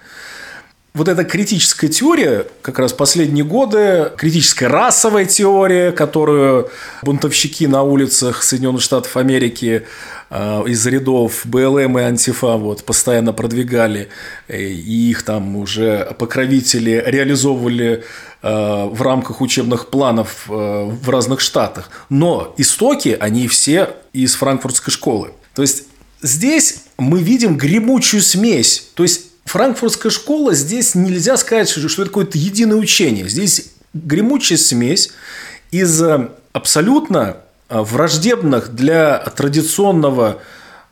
Вот 0.94 1.08
эта 1.08 1.24
критическая 1.24 1.88
теория, 1.88 2.46
как 2.62 2.78
раз 2.78 2.92
последние 2.92 3.44
годы, 3.44 4.12
критическая 4.16 4.68
расовая 4.68 5.24
теория, 5.24 5.90
которую 5.90 6.70
бунтовщики 7.02 7.66
на 7.66 7.82
улицах 7.82 8.44
Соединенных 8.44 8.80
Штатов 8.80 9.16
Америки 9.16 9.84
Э, 10.30 10.64
из 10.66 10.84
рядов 10.86 11.42
БЛМ 11.44 11.98
и 11.98 12.02
Антифа 12.02 12.56
вот, 12.56 12.84
постоянно 12.84 13.32
продвигали, 13.32 14.08
э, 14.48 14.62
и 14.62 15.10
их 15.10 15.22
там 15.22 15.56
уже 15.56 16.12
покровители 16.18 17.02
реализовывали 17.06 18.02
э, 18.42 18.88
в 18.90 19.00
рамках 19.00 19.40
учебных 19.40 19.90
планов 19.90 20.46
в 20.48 21.08
разных 21.08 21.40
штатах. 21.40 21.90
Но 22.08 22.52
истоки, 22.56 23.16
они 23.18 23.46
все 23.46 23.90
из 24.12 24.34
франкфуртской 24.34 24.92
школы. 24.92 25.32
То 25.54 25.62
есть 25.62 25.84
здесь 26.20 26.82
мы 26.98 27.22
видим 27.22 27.56
гремучую 27.56 28.20
смесь. 28.20 28.90
То 28.94 29.04
есть 29.04 29.26
франкфуртская 29.54 30.10
школа 30.10 30.54
здесь 30.54 30.94
нельзя 30.94 31.36
сказать, 31.36 31.68
что 31.68 31.80
это 31.80 32.04
какое-то 32.04 32.36
единое 32.36 32.76
учение. 32.76 33.28
Здесь 33.28 33.72
гремучая 33.94 34.58
смесь 34.58 35.12
из 35.70 36.02
абсолютно 36.52 37.38
Э, 37.74 37.80
враждебных 37.80 38.74
для 38.74 39.18
традиционного 39.18 40.42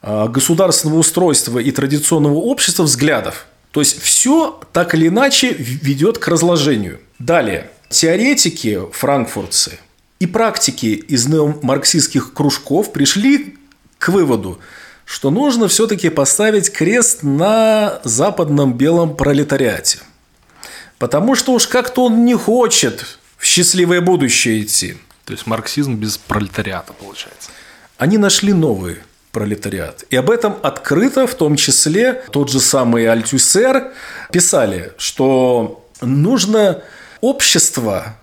э, 0.03 0.29
государственного 0.29 1.01
устройства 1.01 1.59
и 1.59 1.71
традиционного 1.71 2.35
общества 2.35 2.85
взглядов. 2.85 3.47
То 3.73 3.81
есть 3.81 4.01
все 4.03 4.59
так 4.73 4.95
или 4.95 5.09
иначе 5.09 5.53
ведет 5.53 6.19
к 6.19 6.27
разложению. 6.29 6.99
Далее. 7.19 7.71
Теоретики 7.91 8.81
франкфуртцы 8.91 9.79
и 10.19 10.27
практики 10.27 10.87
из 10.87 11.27
неомарксистских 11.27 12.33
кружков 12.33 12.93
пришли 12.93 13.57
к 13.99 14.09
выводу, 14.09 14.59
что 15.13 15.31
нужно 15.31 15.69
все-таки 15.69 16.09
поставить 16.09 16.73
крест 16.73 17.23
на 17.23 18.01
западном 18.03 18.73
белом 18.73 19.15
пролетариате. 19.15 19.99
Потому 20.97 21.35
что 21.35 21.53
уж 21.53 21.67
как-то 21.67 22.07
он 22.07 22.25
не 22.25 22.35
хочет 22.35 23.19
в 23.37 23.45
счастливое 23.45 24.01
будущее 24.01 24.63
идти. 24.63 24.97
То 25.27 25.35
есть 25.35 25.47
марксизм 25.47 25.97
без 25.97 26.17
пролетариата 26.17 26.95
получается. 26.95 27.51
Они 27.99 28.17
нашли 28.17 28.55
новый 28.55 29.01
пролетариат. 29.33 30.07
И 30.09 30.17
об 30.17 30.31
этом 30.31 30.57
открыто, 30.63 31.27
в 31.27 31.35
том 31.35 31.57
числе, 31.57 32.15
тот 32.31 32.51
же 32.51 32.59
самый 32.59 33.07
Альтюсер 33.07 33.93
писали, 34.33 34.95
что 34.97 35.87
нужно 36.01 36.83
общество 37.21 38.17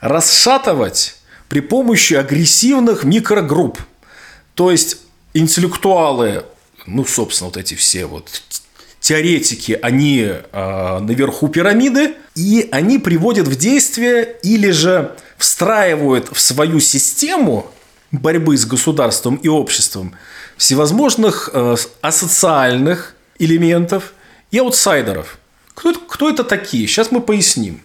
расшатывать 0.00 1.16
при 1.50 1.60
помощи 1.60 2.14
агрессивных 2.14 3.04
микрогрупп. 3.04 3.78
То 4.54 4.70
есть 4.70 4.96
интеллектуалы, 5.34 6.44
ну, 6.86 7.04
собственно, 7.04 7.48
вот 7.48 7.56
эти 7.56 7.74
все 7.74 8.06
вот 8.06 8.42
теоретики, 9.00 9.78
они 9.80 10.28
э, 10.30 10.98
наверху 11.00 11.48
пирамиды, 11.48 12.14
и 12.34 12.68
они 12.70 12.98
приводят 12.98 13.48
в 13.48 13.56
действие 13.56 14.36
или 14.42 14.70
же 14.70 15.16
встраивают 15.38 16.28
в 16.30 16.40
свою 16.40 16.80
систему 16.80 17.70
борьбы 18.12 18.56
с 18.56 18.66
государством 18.66 19.36
и 19.36 19.48
обществом 19.48 20.14
всевозможных 20.56 21.50
э, 21.52 21.76
асоциальных 22.02 23.14
элементов 23.38 24.12
и 24.50 24.58
аутсайдеров. 24.58 25.38
Кто 25.74 25.94
кто 25.94 26.28
это 26.28 26.44
такие? 26.44 26.86
Сейчас 26.86 27.10
мы 27.10 27.20
поясним. 27.22 27.80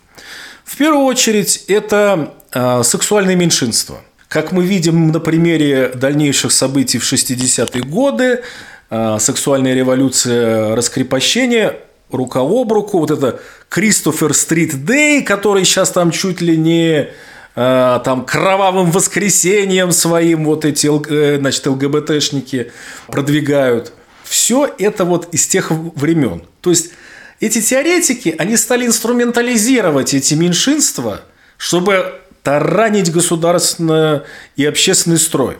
В 0.66 0.76
первую 0.78 1.06
очередь, 1.06 1.64
это 1.68 2.34
э, 2.52 2.84
сексуальные 2.84 3.38
меньшинства. 3.38 4.02
Как 4.36 4.52
мы 4.52 4.66
видим 4.66 5.14
на 5.14 5.22
примере 5.22 5.94
дальнейших 5.96 6.52
событий 6.52 6.98
в 6.98 7.04
60-е 7.04 7.84
годы, 7.84 8.42
э, 8.90 9.18
сексуальная 9.18 9.74
революция 9.74 10.76
раскрепощения 10.76 11.78
рука 12.12 12.42
об 12.42 12.70
руку, 12.74 13.00
вот 13.00 13.12
это 13.12 13.40
Кристофер 13.70 14.34
Стрит 14.34 14.84
Дэй, 14.84 15.24
который 15.24 15.64
сейчас 15.64 15.90
там 15.92 16.12
чуть 16.12 16.42
ли 16.42 16.58
не 16.58 17.08
э, 17.56 18.00
там 18.04 18.26
кровавым 18.26 18.92
воскресением 18.92 19.94
своим 19.94 20.44
вот 20.44 20.66
эти 20.66 20.90
э, 20.92 21.38
значит, 21.40 21.66
ЛГБТшники 21.66 22.74
продвигают. 23.08 23.94
Все 24.26 24.70
это 24.78 25.06
вот 25.06 25.34
из 25.34 25.48
тех 25.48 25.72
времен. 25.72 26.44
То 26.60 26.72
есть 26.72 26.92
эти 27.40 27.62
теоретики, 27.62 28.36
они 28.38 28.58
стали 28.58 28.86
инструментализировать 28.86 30.14
эти 30.14 30.34
меньшинства, 30.34 31.22
чтобы 31.56 32.20
таранить 32.46 33.12
государственный 33.12 34.22
и 34.56 34.66
общественный 34.66 35.18
строй. 35.18 35.58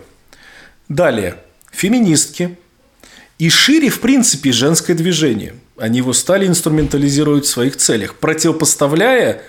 Далее, 0.88 1.38
феминистки 1.72 2.60
и 3.40 3.50
шире, 3.50 3.90
в 3.90 4.00
принципе, 4.02 4.52
женское 4.52 4.94
движение. 4.94 5.56
Они 5.80 5.98
его 5.98 6.14
стали 6.14 6.46
инструментализировать 6.46 7.46
в 7.46 7.50
своих 7.50 7.76
целях, 7.78 8.14
противопоставляя 8.16 9.42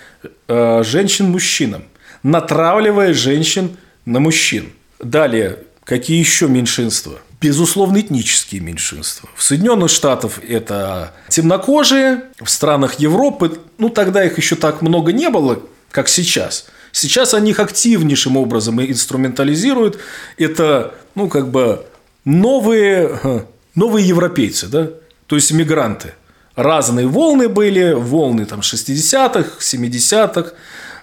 э, 0.49 0.83
женщин 0.83 1.29
мужчинам, 1.29 1.85
натравливая 2.23 3.13
женщин 3.13 3.77
на 4.07 4.19
мужчин. 4.19 4.73
Далее, 4.99 5.59
какие 5.85 6.19
еще 6.19 6.49
меньшинства? 6.49 7.21
безусловно, 7.39 8.01
этнические 8.01 8.63
меньшинства. 8.63 9.29
В 9.37 9.43
Соединенных 9.43 9.91
Штатах 9.91 10.41
это 10.43 11.13
темнокожие, 11.29 12.23
в 12.41 12.49
странах 12.49 12.95
Европы, 12.95 13.61
ну, 13.77 13.91
тогда 13.91 14.25
их 14.25 14.39
еще 14.39 14.57
так 14.57 14.81
много 14.81 15.13
не 15.13 15.29
было, 15.29 15.61
как 15.91 16.09
сейчас. 16.09 16.67
Сейчас 16.97 17.35
они 17.35 17.51
их 17.51 17.61
активнейшим 17.61 18.39
образом 18.39 18.81
инструментализируют. 18.81 19.99
Это, 20.39 20.95
ну, 21.15 21.29
как 21.29 21.51
бы 21.51 21.85
новые, 22.25 23.45
новые 23.75 24.09
европейцы, 24.09 24.67
да? 24.67 24.89
то 25.27 25.37
есть 25.37 25.53
мигранты. 25.53 26.15
Разные 26.55 27.07
волны 27.07 27.51
были, 27.51 27.93
волны 27.93 28.47
там 28.47 28.61
60-х, 28.61 29.59
70-х, 29.61 30.53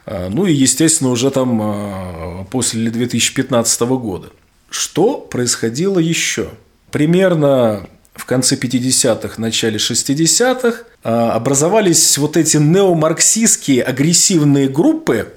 а, 0.07 0.29
ну 0.31 0.47
и, 0.47 0.53
естественно, 0.53 1.11
уже 1.11 1.29
там 1.29 1.61
а, 1.61 2.45
после 2.49 2.89
2015 2.89 3.81
года. 3.81 4.29
Что 4.71 5.17
происходило 5.17 5.99
еще? 5.99 6.49
Примерно 6.89 7.87
в 8.15 8.25
конце 8.25 8.55
50-х, 8.55 9.35
начале 9.37 9.77
60-х 9.77 10.85
а, 11.03 11.33
образовались 11.33 12.17
вот 12.17 12.35
эти 12.35 12.57
неомарксистские 12.57 13.83
агрессивные 13.83 14.67
группы, 14.67 15.33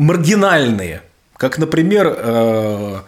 маргинальные, 0.00 1.02
как, 1.36 1.58
например, 1.58 2.14
а, 2.16 3.04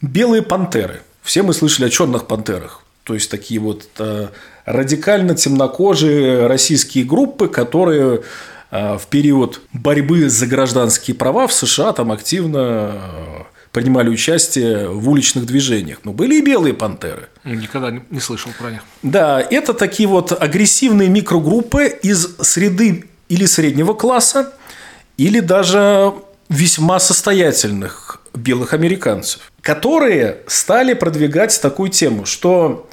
белые 0.00 0.42
пантеры. 0.42 1.00
Все 1.22 1.42
мы 1.42 1.52
слышали 1.52 1.86
о 1.86 1.90
черных 1.90 2.28
пантерах. 2.28 2.82
То 3.02 3.14
есть 3.14 3.28
такие 3.30 3.58
вот 3.60 3.88
а, 3.98 4.30
радикально 4.64 5.34
темнокожие 5.34 6.46
российские 6.46 7.04
группы, 7.04 7.48
которые 7.48 8.22
в 8.70 9.02
период 9.10 9.62
борьбы 9.72 10.30
за 10.30 10.46
гражданские 10.46 11.16
права 11.16 11.48
в 11.48 11.52
США 11.52 11.92
там 11.92 12.12
активно 12.12 12.94
принимали 13.72 14.08
участие 14.08 14.88
в 14.88 15.08
уличных 15.08 15.44
движениях. 15.44 15.98
Но 16.04 16.12
были 16.12 16.36
и 16.36 16.40
белые 16.40 16.72
пантеры. 16.72 17.28
Никогда 17.42 17.90
не 18.10 18.20
слышал 18.20 18.52
про 18.56 18.70
них. 18.70 18.82
Да, 19.02 19.40
это 19.40 19.74
такие 19.74 20.08
вот 20.08 20.30
агрессивные 20.40 21.08
микрогруппы 21.08 21.86
из 22.00 22.36
среды 22.42 23.06
или 23.28 23.44
среднего 23.44 23.92
класса, 23.92 24.52
или 25.20 25.40
даже 25.40 26.14
весьма 26.48 26.98
состоятельных 26.98 28.22
белых 28.32 28.72
американцев, 28.72 29.52
которые 29.60 30.38
стали 30.46 30.94
продвигать 30.94 31.60
такую 31.60 31.90
тему, 31.90 32.24
что 32.24 32.88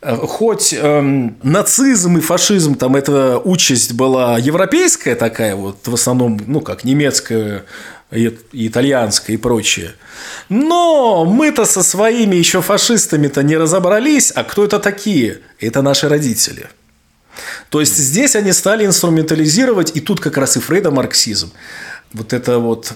э, 0.00 0.16
хоть 0.16 0.72
эм, 0.72 1.36
нацизм 1.42 2.16
и 2.16 2.22
фашизм, 2.22 2.76
там 2.76 2.96
эта 2.96 3.38
участь 3.38 3.92
была 3.92 4.38
европейская 4.38 5.14
такая 5.16 5.54
вот, 5.54 5.86
в 5.86 5.92
основном, 5.92 6.40
ну, 6.46 6.62
как 6.62 6.84
немецкая 6.84 7.66
и 8.10 8.34
итальянское 8.52 9.34
и 9.34 9.36
прочее. 9.36 9.92
Но 10.48 11.26
мы-то 11.26 11.66
со 11.66 11.82
своими 11.82 12.36
еще 12.36 12.62
фашистами-то 12.62 13.42
не 13.42 13.58
разобрались, 13.58 14.32
а 14.34 14.44
кто 14.44 14.64
это 14.64 14.78
такие? 14.78 15.40
Это 15.60 15.82
наши 15.82 16.08
родители. 16.08 16.68
То 17.68 17.80
есть 17.80 17.96
здесь 17.96 18.36
они 18.36 18.52
стали 18.52 18.86
инструментализировать, 18.86 19.96
и 19.96 20.00
тут 20.00 20.20
как 20.20 20.36
раз 20.36 20.56
и 20.56 20.60
Фрейда 20.60 20.90
марксизм. 20.90 21.52
Вот 22.12 22.32
это 22.32 22.58
вот 22.58 22.92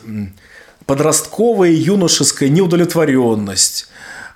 подростковая 0.86 1.70
юношеская 1.70 2.48
неудовлетворенность, 2.48 3.88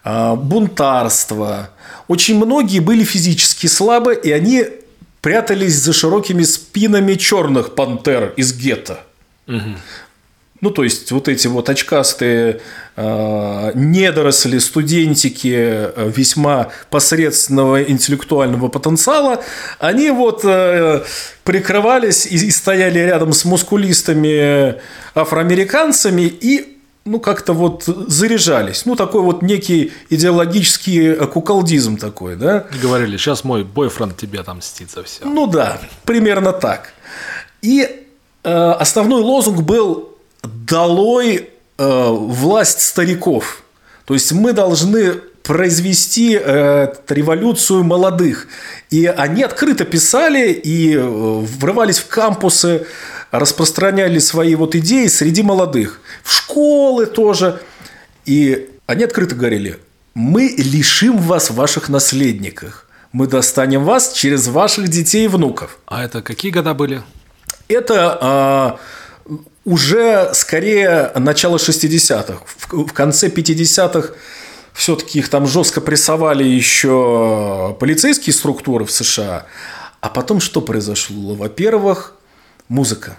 а, 0.02 0.36
бунтарство. 0.36 1.70
Очень 2.08 2.36
многие 2.36 2.80
были 2.80 3.04
физически 3.04 3.66
слабы, 3.66 4.14
и 4.14 4.30
они 4.30 4.66
прятались 5.20 5.76
за 5.76 5.92
широкими 5.92 6.42
спинами 6.42 7.14
черных 7.14 7.74
пантер 7.74 8.34
из 8.36 8.52
гетто. 8.52 9.00
Угу. 9.46 9.76
Ну, 10.64 10.70
то 10.70 10.82
есть, 10.82 11.12
вот 11.12 11.28
эти 11.28 11.46
вот 11.46 11.68
очкастые 11.68 12.62
э, 12.96 13.72
недоросли, 13.74 14.56
студентики 14.56 15.54
э, 15.54 16.10
весьма 16.16 16.68
посредственного 16.88 17.82
интеллектуального 17.82 18.68
потенциала, 18.68 19.44
они 19.78 20.10
вот 20.10 20.40
э, 20.42 21.04
прикрывались 21.44 22.24
и, 22.24 22.36
и 22.36 22.50
стояли 22.50 22.98
рядом 22.98 23.34
с 23.34 23.44
мускулистами 23.44 24.76
афроамериканцами 25.14 26.22
и 26.22 26.78
ну, 27.04 27.20
как-то 27.20 27.52
вот 27.52 27.82
заряжались. 27.84 28.86
Ну, 28.86 28.96
такой 28.96 29.20
вот 29.20 29.42
некий 29.42 29.92
идеологический 30.08 31.26
куколдизм 31.26 31.98
такой, 31.98 32.36
да. 32.36 32.64
И 32.74 32.78
говорили, 32.78 33.18
сейчас 33.18 33.44
мой 33.44 33.64
бойфренд 33.64 34.16
тебе 34.16 34.40
отомстит 34.40 34.90
за 34.90 35.02
все. 35.02 35.26
Ну, 35.26 35.46
да, 35.46 35.78
примерно 36.06 36.54
так. 36.54 36.94
И 37.60 37.86
э, 38.44 38.70
основной 38.80 39.20
лозунг 39.20 39.60
был 39.60 40.13
долой 40.66 41.50
э, 41.78 42.08
власть 42.10 42.80
стариков. 42.80 43.62
То 44.04 44.14
есть 44.14 44.32
мы 44.32 44.52
должны 44.52 45.14
произвести 45.42 46.40
э, 46.40 46.94
революцию 47.08 47.84
молодых. 47.84 48.48
И 48.90 49.06
они 49.06 49.42
открыто 49.42 49.84
писали 49.84 50.52
и 50.52 50.94
э, 50.94 51.00
врывались 51.00 51.98
в 51.98 52.08
кампусы, 52.08 52.86
распространяли 53.30 54.18
свои 54.18 54.54
вот 54.54 54.74
идеи 54.74 55.06
среди 55.06 55.42
молодых. 55.42 56.00
В 56.22 56.32
школы 56.32 57.06
тоже. 57.06 57.60
И 58.24 58.70
они 58.86 59.04
открыто 59.04 59.34
говорили, 59.34 59.78
мы 60.14 60.54
лишим 60.56 61.18
вас 61.18 61.50
ваших 61.50 61.88
наследников. 61.88 62.86
Мы 63.12 63.26
достанем 63.26 63.84
вас 63.84 64.12
через 64.12 64.48
ваших 64.48 64.88
детей 64.88 65.26
и 65.26 65.28
внуков. 65.28 65.78
А 65.86 66.04
это 66.04 66.22
какие 66.22 66.50
года 66.50 66.74
были? 66.74 67.02
Это 67.68 68.78
уже 69.64 70.30
скорее 70.34 71.10
начало 71.14 71.56
60-х. 71.56 72.42
В 72.70 72.92
конце 72.92 73.28
50-х 73.28 74.10
все-таки 74.72 75.20
их 75.20 75.28
там 75.28 75.46
жестко 75.46 75.80
прессовали 75.80 76.44
еще 76.44 77.76
полицейские 77.80 78.34
структуры 78.34 78.84
в 78.84 78.90
США. 78.90 79.46
А 80.00 80.08
потом 80.08 80.40
что 80.40 80.60
произошло? 80.60 81.34
Во-первых, 81.34 82.14
музыка. 82.68 83.16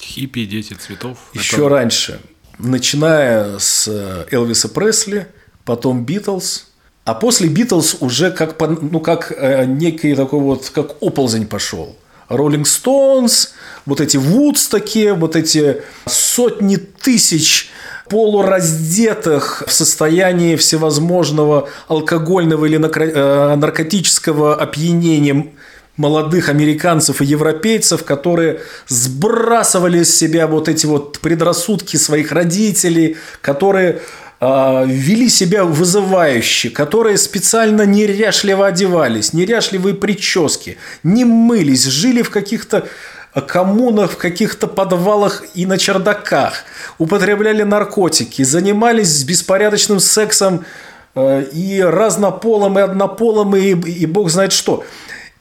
Хиппи, 0.00 0.46
дети 0.46 0.74
цветов. 0.74 1.18
Еще 1.34 1.56
это... 1.56 1.68
раньше. 1.68 2.20
Начиная 2.58 3.58
с 3.58 3.86
Элвиса 4.30 4.68
Пресли, 4.68 5.28
потом 5.64 6.04
Битлз, 6.04 6.66
а 7.04 7.14
после 7.14 7.48
Битлз 7.48 7.98
уже 8.00 8.32
как, 8.32 8.58
ну, 8.60 8.98
как 9.00 9.32
э, 9.36 9.64
некий 9.64 10.16
такой 10.16 10.40
вот, 10.40 10.70
как 10.70 11.00
оползень 11.00 11.46
пошел– 11.46 11.96
Роллинг 12.28 12.66
Стоунс, 12.66 13.54
вот 13.88 14.02
эти 14.02 14.18
Вудстоки, 14.18 15.12
вот 15.12 15.34
эти 15.34 15.78
сотни 16.06 16.76
тысяч 16.76 17.70
полураздетых 18.10 19.64
в 19.66 19.72
состоянии 19.72 20.56
всевозможного 20.56 21.70
алкогольного 21.88 22.66
или 22.66 22.78
э, 22.78 23.56
наркотического 23.56 24.56
опьянения 24.56 25.46
молодых 25.96 26.50
американцев 26.50 27.22
и 27.22 27.24
европейцев, 27.24 28.04
которые 28.04 28.60
сбрасывали 28.88 30.02
с 30.02 30.14
себя 30.14 30.46
вот 30.46 30.68
эти 30.68 30.84
вот 30.84 31.18
предрассудки 31.20 31.96
своих 31.96 32.30
родителей, 32.30 33.16
которые 33.40 34.00
а, 34.40 34.84
вели 34.86 35.28
себя 35.28 35.64
вызывающе, 35.64 36.70
которые 36.70 37.18
специально 37.18 37.82
неряшливо 37.82 38.68
одевались, 38.68 39.32
неряшливые 39.32 39.96
прически, 39.96 40.78
не 41.02 41.24
мылись, 41.24 41.84
жили 41.84 42.22
в 42.22 42.30
каких-то 42.30 42.86
коммунах, 43.34 44.12
в 44.12 44.16
каких-то 44.16 44.66
подвалах 44.66 45.44
и 45.54 45.66
на 45.66 45.78
чердаках, 45.78 46.64
употребляли 46.98 47.62
наркотики, 47.62 48.42
занимались 48.42 49.22
беспорядочным 49.24 50.00
сексом 50.00 50.64
э, 51.14 51.44
и 51.52 51.82
разнополым, 51.82 52.78
и 52.78 52.82
однополым, 52.82 53.56
и, 53.56 53.70
и 53.70 54.06
бог 54.06 54.30
знает 54.30 54.52
что. 54.52 54.84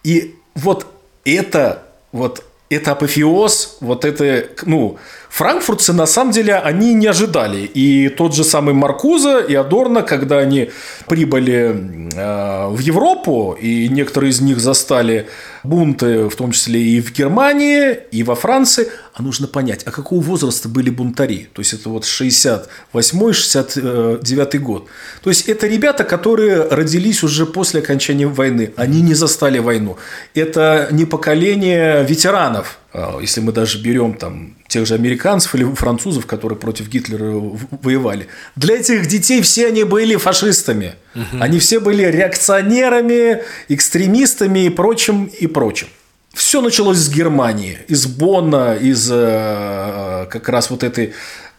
И 0.03 0.35
вот 0.55 0.87
это 1.25 1.83
вот 2.11 2.43
это 2.69 2.91
апофеоз 2.91 3.77
вот 3.79 4.05
это, 4.05 4.47
ну, 4.65 4.97
франкфуртцы 5.37 5.93
на 5.93 6.07
самом 6.07 6.31
деле 6.31 6.55
они 6.55 6.95
не 6.95 7.05
ожидали. 7.05 7.59
И 7.59 8.09
тот 8.09 8.33
же 8.35 8.43
самый 8.43 8.73
Маркуза 8.73 9.37
и 9.39 9.53
Адорно, 9.53 10.01
когда 10.01 10.39
они 10.39 10.71
прибыли 11.07 12.09
э, 12.15 12.67
в 12.69 12.79
Европу, 12.79 13.55
и 13.61 13.87
некоторые 13.87 14.31
из 14.31 14.41
них 14.41 14.59
застали 14.59 15.27
бунты, 15.63 16.27
в 16.27 16.35
том 16.35 16.51
числе 16.51 16.81
и 16.81 16.99
в 17.01 17.13
Германии, 17.13 17.99
и 18.11 18.23
во 18.23 18.33
Франции, 18.33 18.87
а 19.13 19.21
нужно 19.21 19.45
понять, 19.47 19.83
а 19.85 19.91
какого 19.91 20.21
возраста 20.21 20.69
были 20.69 20.89
бунтари? 20.89 21.49
То 21.53 21.61
есть, 21.61 21.73
это 21.73 21.89
вот 21.89 22.03
68-69 22.03 24.57
год. 24.57 24.87
То 25.21 25.29
есть, 25.29 25.47
это 25.49 25.67
ребята, 25.67 26.03
которые 26.03 26.63
родились 26.63 27.21
уже 27.23 27.45
после 27.45 27.81
окончания 27.81 28.25
войны. 28.25 28.73
Они 28.75 29.01
не 29.01 29.13
застали 29.13 29.59
войну. 29.59 29.97
Это 30.33 30.87
не 30.91 31.05
поколение 31.05 32.03
ветеранов, 32.03 32.79
если 32.93 33.41
мы 33.41 33.51
даже 33.51 33.81
берем 33.81 34.13
там 34.13 34.55
тех 34.67 34.85
же 34.85 34.95
американцев 34.95 35.53
или 35.55 35.63
французов, 35.75 36.25
которые 36.25 36.57
против 36.57 36.87
Гитлера 36.89 37.33
воевали. 37.81 38.27
Для 38.55 38.77
этих 38.77 39.07
детей 39.07 39.41
все 39.41 39.67
они 39.67 39.83
были 39.83 40.15
фашистами. 40.15 40.95
Угу. 41.15 41.41
Они 41.41 41.59
все 41.59 41.79
были 41.79 42.03
реакционерами, 42.03 43.43
экстремистами 43.69 44.65
и 44.65 44.69
прочим, 44.69 45.25
и 45.25 45.47
прочим. 45.47 45.87
Все 46.33 46.61
началось 46.61 46.97
с 46.97 47.09
Германии, 47.09 47.79
из 47.87 48.05
Бонна, 48.05 48.75
из 48.75 49.09
э, 49.11 50.27
как 50.29 50.49
раз 50.49 50.69
вот 50.69 50.83
этой 50.83 51.13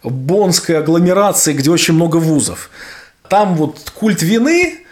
боннской 0.05 0.79
агломерации, 0.79 1.53
где 1.53 1.71
очень 1.71 1.95
много 1.95 2.19
вузов. 2.19 2.71
Там 3.29 3.57
вот 3.57 3.91
культ 3.95 4.23
вины, 4.23 4.85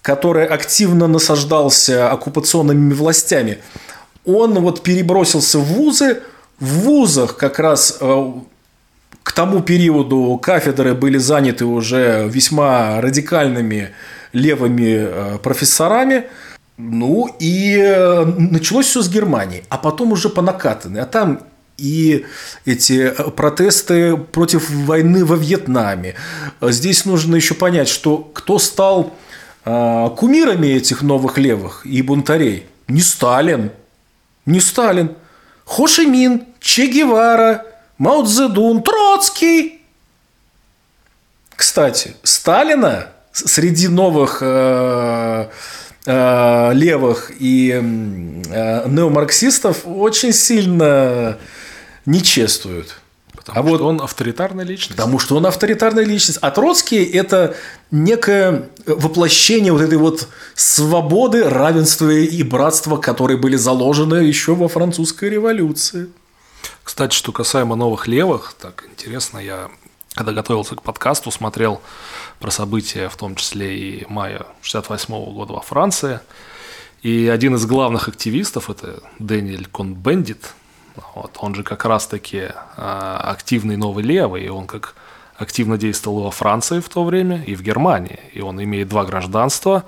который 0.00 0.46
активно 0.46 1.06
насаждался 1.08 2.10
оккупационными 2.10 2.92
властями, 2.94 3.58
он 4.24 4.58
вот 4.60 4.82
перебросился 4.82 5.58
в 5.58 5.64
вузы. 5.64 6.22
В 6.58 6.66
вузах 6.80 7.36
как 7.36 7.58
раз 7.58 7.98
э, 8.00 8.32
к 9.22 9.32
тому 9.32 9.60
периоду 9.60 10.38
кафедры 10.42 10.94
были 10.94 11.18
заняты 11.18 11.64
уже 11.64 12.28
весьма 12.28 13.00
радикальными 13.00 13.90
левыми 14.32 14.96
э, 14.96 15.38
профессорами. 15.42 16.24
Ну 16.76 17.34
и 17.38 17.76
э, 17.78 18.24
началось 18.24 18.86
все 18.86 19.02
с 19.02 19.08
Германии, 19.08 19.64
а 19.68 19.78
потом 19.78 20.12
уже 20.12 20.28
по 20.28 20.42
накатанной. 20.42 21.02
А 21.02 21.06
там 21.06 21.40
и 21.76 22.24
эти 22.64 23.12
протесты 23.36 24.16
против 24.16 24.70
войны 24.70 25.24
во 25.24 25.34
Вьетнаме. 25.34 26.14
Здесь 26.62 27.04
нужно 27.04 27.34
еще 27.34 27.54
понять, 27.54 27.88
что 27.88 28.18
кто 28.18 28.60
стал 28.60 29.12
кумирами 29.64 30.68
этих 30.68 31.02
новых 31.02 31.36
левых 31.36 31.84
и 31.84 32.00
бунтарей. 32.02 32.66
Не 32.86 33.00
Сталин, 33.00 33.72
не 34.46 34.60
Сталин. 34.60 35.16
Хо 35.64 35.86
Ши 35.86 36.06
Мин, 36.06 36.46
Че 36.60 36.86
Гевара, 36.86 37.64
Мао 37.98 38.24
Цзэдун, 38.24 38.82
Троцкий. 38.82 39.80
Кстати, 41.56 42.16
Сталина 42.22 43.08
среди 43.32 43.88
новых 43.88 44.38
э, 44.40 45.48
э, 46.06 46.72
левых 46.74 47.32
и 47.38 47.70
э, 47.72 48.88
неомарксистов 48.88 49.82
очень 49.84 50.32
сильно 50.32 51.38
не 52.06 52.22
чествуют. 52.22 52.96
Потому 53.44 53.68
а 53.68 53.74
что 53.74 53.84
вот, 53.84 53.90
он 53.90 54.00
авторитарная 54.00 54.64
личность. 54.64 54.96
Потому 54.96 55.18
что 55.18 55.36
он 55.36 55.46
авторитарная 55.46 56.04
личность. 56.04 56.38
А 56.40 56.50
Троцкий– 56.50 57.04
это 57.12 57.54
некое 57.90 58.70
воплощение 58.86 59.72
вот 59.72 59.82
этой 59.82 59.98
вот 59.98 60.28
свободы, 60.54 61.44
равенства 61.44 62.10
и 62.10 62.42
братства, 62.42 62.96
которые 62.96 63.36
были 63.36 63.56
заложены 63.56 64.16
еще 64.16 64.54
во 64.54 64.68
французской 64.68 65.28
революции. 65.28 66.08
Кстати, 66.82 67.14
что 67.14 67.32
касаемо 67.32 67.76
новых 67.76 68.06
левых, 68.08 68.54
так 68.58 68.84
интересно, 68.90 69.38
я 69.38 69.70
когда 70.14 70.32
готовился 70.32 70.76
к 70.76 70.82
подкасту, 70.82 71.30
смотрел 71.30 71.82
про 72.38 72.50
события, 72.50 73.08
в 73.08 73.16
том 73.16 73.34
числе 73.34 73.76
и 73.76 74.06
мая 74.08 74.46
68 74.62 75.12
года 75.34 75.54
во 75.54 75.60
Франции. 75.60 76.20
И 77.02 77.28
один 77.28 77.56
из 77.56 77.66
главных 77.66 78.08
активистов, 78.08 78.70
это 78.70 79.02
Дэниэль 79.18 79.66
Кон-Бендит, 79.66 80.54
вот, 81.14 81.36
он 81.40 81.54
же 81.54 81.62
как 81.62 81.84
раз-таки 81.84 82.38
э, 82.38 82.50
активный 82.76 83.76
новый 83.76 84.04
левый, 84.04 84.44
и 84.44 84.48
он 84.48 84.66
как 84.66 84.94
активно 85.36 85.78
действовал 85.78 86.22
во 86.22 86.30
Франции 86.30 86.80
в 86.80 86.88
то 86.88 87.04
время 87.04 87.42
и 87.42 87.54
в 87.54 87.62
Германии. 87.62 88.20
И 88.32 88.40
он 88.40 88.62
имеет 88.62 88.88
два 88.88 89.04
гражданства. 89.04 89.84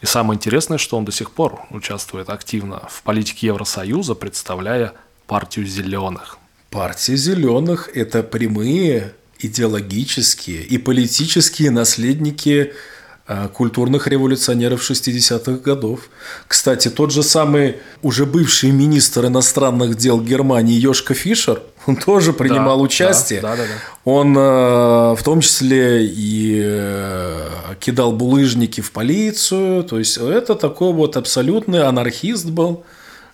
И 0.00 0.06
самое 0.06 0.36
интересное, 0.36 0.78
что 0.78 0.96
он 0.96 1.04
до 1.04 1.12
сих 1.12 1.30
пор 1.30 1.60
участвует 1.70 2.30
активно 2.30 2.82
в 2.88 3.02
политике 3.02 3.48
Евросоюза, 3.48 4.14
представляя 4.14 4.92
партию 5.26 5.66
зеленых. 5.66 6.38
Партия 6.70 7.16
зеленых– 7.16 7.90
это 7.94 8.22
прямые 8.22 9.14
идеологические 9.38 10.62
и 10.62 10.78
политические 10.78 11.70
наследники 11.70 12.72
культурных 13.52 14.06
революционеров 14.06 14.88
60-х 14.90 15.62
годов. 15.62 16.08
Кстати, 16.46 16.88
тот 16.88 17.12
же 17.12 17.22
самый 17.22 17.76
уже 18.02 18.24
бывший 18.24 18.70
министр 18.70 19.26
иностранных 19.26 19.96
дел 19.96 20.20
Германии 20.20 20.78
Йошка 20.78 21.12
Фишер, 21.12 21.60
он 21.86 21.96
тоже 21.96 22.32
принимал 22.32 22.78
да, 22.78 22.82
участие. 22.84 23.40
Да, 23.40 23.50
да, 23.50 23.56
да, 23.56 23.62
да. 23.64 24.10
Он 24.10 24.36
э, 24.36 25.14
в 25.14 25.20
том 25.22 25.40
числе 25.40 26.06
и 26.06 26.62
э, 26.64 27.48
кидал 27.80 28.12
булыжники 28.12 28.80
в 28.80 28.92
полицию. 28.92 29.84
То 29.84 29.98
есть, 29.98 30.16
это 30.16 30.54
такой 30.54 30.92
вот 30.92 31.16
абсолютный 31.16 31.82
анархист 31.82 32.46
был, 32.46 32.84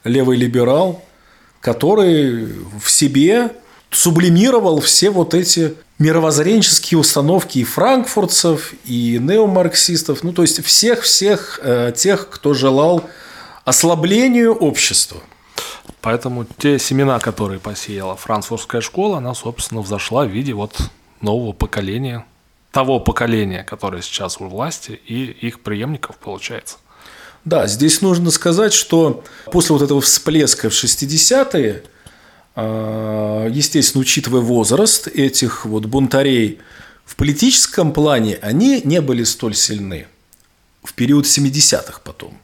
левый 0.02 0.36
либерал, 0.36 1.04
который 1.60 2.48
в 2.82 2.90
себе 2.90 3.52
сублимировал 3.90 4.80
все 4.80 5.10
вот 5.10 5.34
эти 5.34 5.74
мировоззренческие 5.98 6.98
установки 6.98 7.58
и 7.58 7.64
франкфуртцев, 7.64 8.74
и 8.84 9.18
неомарксистов, 9.20 10.22
ну 10.22 10.32
то 10.32 10.42
есть 10.42 10.64
всех-всех 10.64 11.60
э, 11.62 11.92
тех, 11.96 12.28
кто 12.30 12.54
желал 12.54 13.04
ослаблению 13.64 14.54
общества. 14.54 15.20
Поэтому 16.00 16.46
те 16.58 16.78
семена, 16.78 17.18
которые 17.18 17.60
посеяла 17.60 18.16
франкфуртская 18.16 18.80
школа, 18.80 19.18
она, 19.18 19.34
собственно, 19.34 19.80
взошла 19.80 20.24
в 20.26 20.28
виде 20.28 20.52
вот 20.52 20.76
нового 21.20 21.52
поколения, 21.52 22.26
того 22.72 23.00
поколения, 23.00 23.62
которое 23.62 24.02
сейчас 24.02 24.40
у 24.40 24.48
власти, 24.48 25.00
и 25.06 25.24
их 25.24 25.60
преемников, 25.60 26.16
получается. 26.16 26.76
Да, 27.44 27.66
здесь 27.66 28.00
нужно 28.00 28.30
сказать, 28.30 28.72
что 28.72 29.22
после 29.52 29.74
вот 29.74 29.82
этого 29.82 30.00
всплеска 30.00 30.70
в 30.70 30.72
60-е 30.72 31.84
а, 31.84 31.93
естественно, 32.56 34.02
учитывая 34.02 34.40
возраст 34.40 35.08
этих 35.08 35.64
вот 35.64 35.86
бунтарей, 35.86 36.60
в 37.04 37.16
политическом 37.16 37.92
плане 37.92 38.38
они 38.40 38.80
не 38.84 39.00
были 39.00 39.24
столь 39.24 39.54
сильны 39.54 40.06
в 40.82 40.94
период 40.94 41.26
70-х 41.26 42.00
потом. 42.04 42.38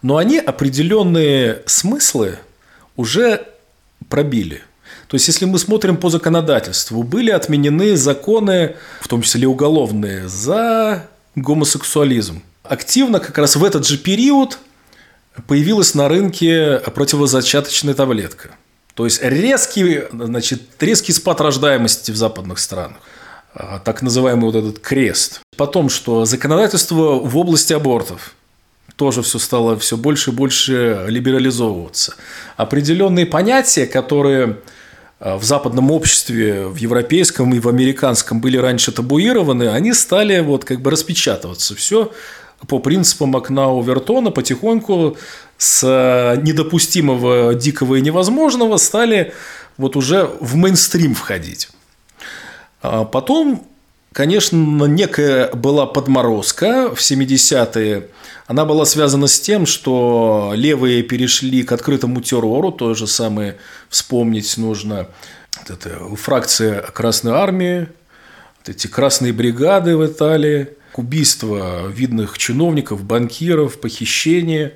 Но 0.00 0.16
они 0.16 0.38
определенные 0.38 1.62
смыслы 1.66 2.38
уже 2.96 3.46
пробили. 4.08 4.62
То 5.08 5.16
есть, 5.16 5.28
если 5.28 5.44
мы 5.44 5.58
смотрим 5.58 5.96
по 5.96 6.08
законодательству, 6.08 7.02
были 7.02 7.30
отменены 7.30 7.96
законы, 7.96 8.76
в 9.00 9.08
том 9.08 9.22
числе 9.22 9.46
уголовные, 9.46 10.28
за 10.28 11.06
гомосексуализм. 11.36 12.42
Активно 12.62 13.20
как 13.20 13.36
раз 13.36 13.56
в 13.56 13.64
этот 13.64 13.86
же 13.86 13.98
период 13.98 14.58
появилась 15.46 15.94
на 15.94 16.08
рынке 16.08 16.80
противозачаточная 16.94 17.94
таблетка– 17.94 18.52
то 18.94 19.04
есть 19.04 19.22
резкий, 19.22 20.02
значит, 20.12 20.62
резкий 20.80 21.12
спад 21.12 21.40
рождаемости 21.40 22.10
в 22.10 22.16
западных 22.16 22.58
странах. 22.58 22.98
А, 23.54 23.78
так 23.78 24.02
называемый 24.02 24.46
вот 24.50 24.54
этот 24.54 24.78
крест. 24.78 25.40
Потом, 25.56 25.88
что 25.88 26.24
законодательство 26.24 27.18
в 27.18 27.36
области 27.36 27.72
абортов 27.72 28.34
тоже 28.96 29.22
все 29.22 29.38
стало 29.38 29.78
все 29.78 29.96
больше 29.96 30.30
и 30.30 30.34
больше 30.34 31.04
либерализовываться. 31.08 32.14
Определенные 32.56 33.26
понятия, 33.26 33.86
которые 33.86 34.58
а, 35.20 35.36
в 35.38 35.44
западном 35.44 35.90
обществе, 35.90 36.66
в 36.66 36.76
европейском 36.76 37.54
и 37.54 37.60
в 37.60 37.68
американском 37.68 38.40
были 38.40 38.56
раньше 38.56 38.92
табуированы, 38.92 39.68
они 39.68 39.92
стали 39.92 40.40
вот 40.40 40.64
как 40.64 40.80
бы 40.80 40.90
распечатываться. 40.90 41.74
Все 41.74 42.12
по 42.68 42.78
принципам 42.78 43.34
окна 43.34 43.66
Овертона 43.66 44.30
потихоньку 44.30 45.16
с 45.62 46.36
недопустимого, 46.42 47.54
дикого 47.54 47.94
и 47.94 48.00
невозможного 48.00 48.78
стали 48.78 49.32
вот 49.76 49.94
уже 49.94 50.28
в 50.40 50.56
мейнстрим 50.56 51.14
входить. 51.14 51.68
А 52.82 53.04
потом, 53.04 53.64
конечно, 54.12 54.56
некая 54.56 55.52
была 55.52 55.86
подморозка 55.86 56.92
в 56.92 56.98
70-е. 56.98 58.08
Она 58.48 58.64
была 58.64 58.84
связана 58.84 59.28
с 59.28 59.38
тем, 59.38 59.66
что 59.66 60.52
левые 60.56 61.04
перешли 61.04 61.62
к 61.62 61.70
открытому 61.70 62.20
террору, 62.22 62.72
то 62.72 62.94
же 62.94 63.06
самое 63.06 63.56
вспомнить 63.88 64.56
нужно. 64.56 65.06
Вот 65.60 65.70
это 65.70 66.16
фракция 66.16 66.80
Красной 66.80 67.34
Армии, 67.34 67.86
вот 68.58 68.68
эти 68.68 68.88
красные 68.88 69.32
бригады 69.32 69.96
в 69.96 70.04
Италии– 70.04 70.70
убийства 70.98 71.86
видных 71.88 72.38
чиновников, 72.38 73.04
банкиров, 73.04 73.80
похищения. 73.80 74.74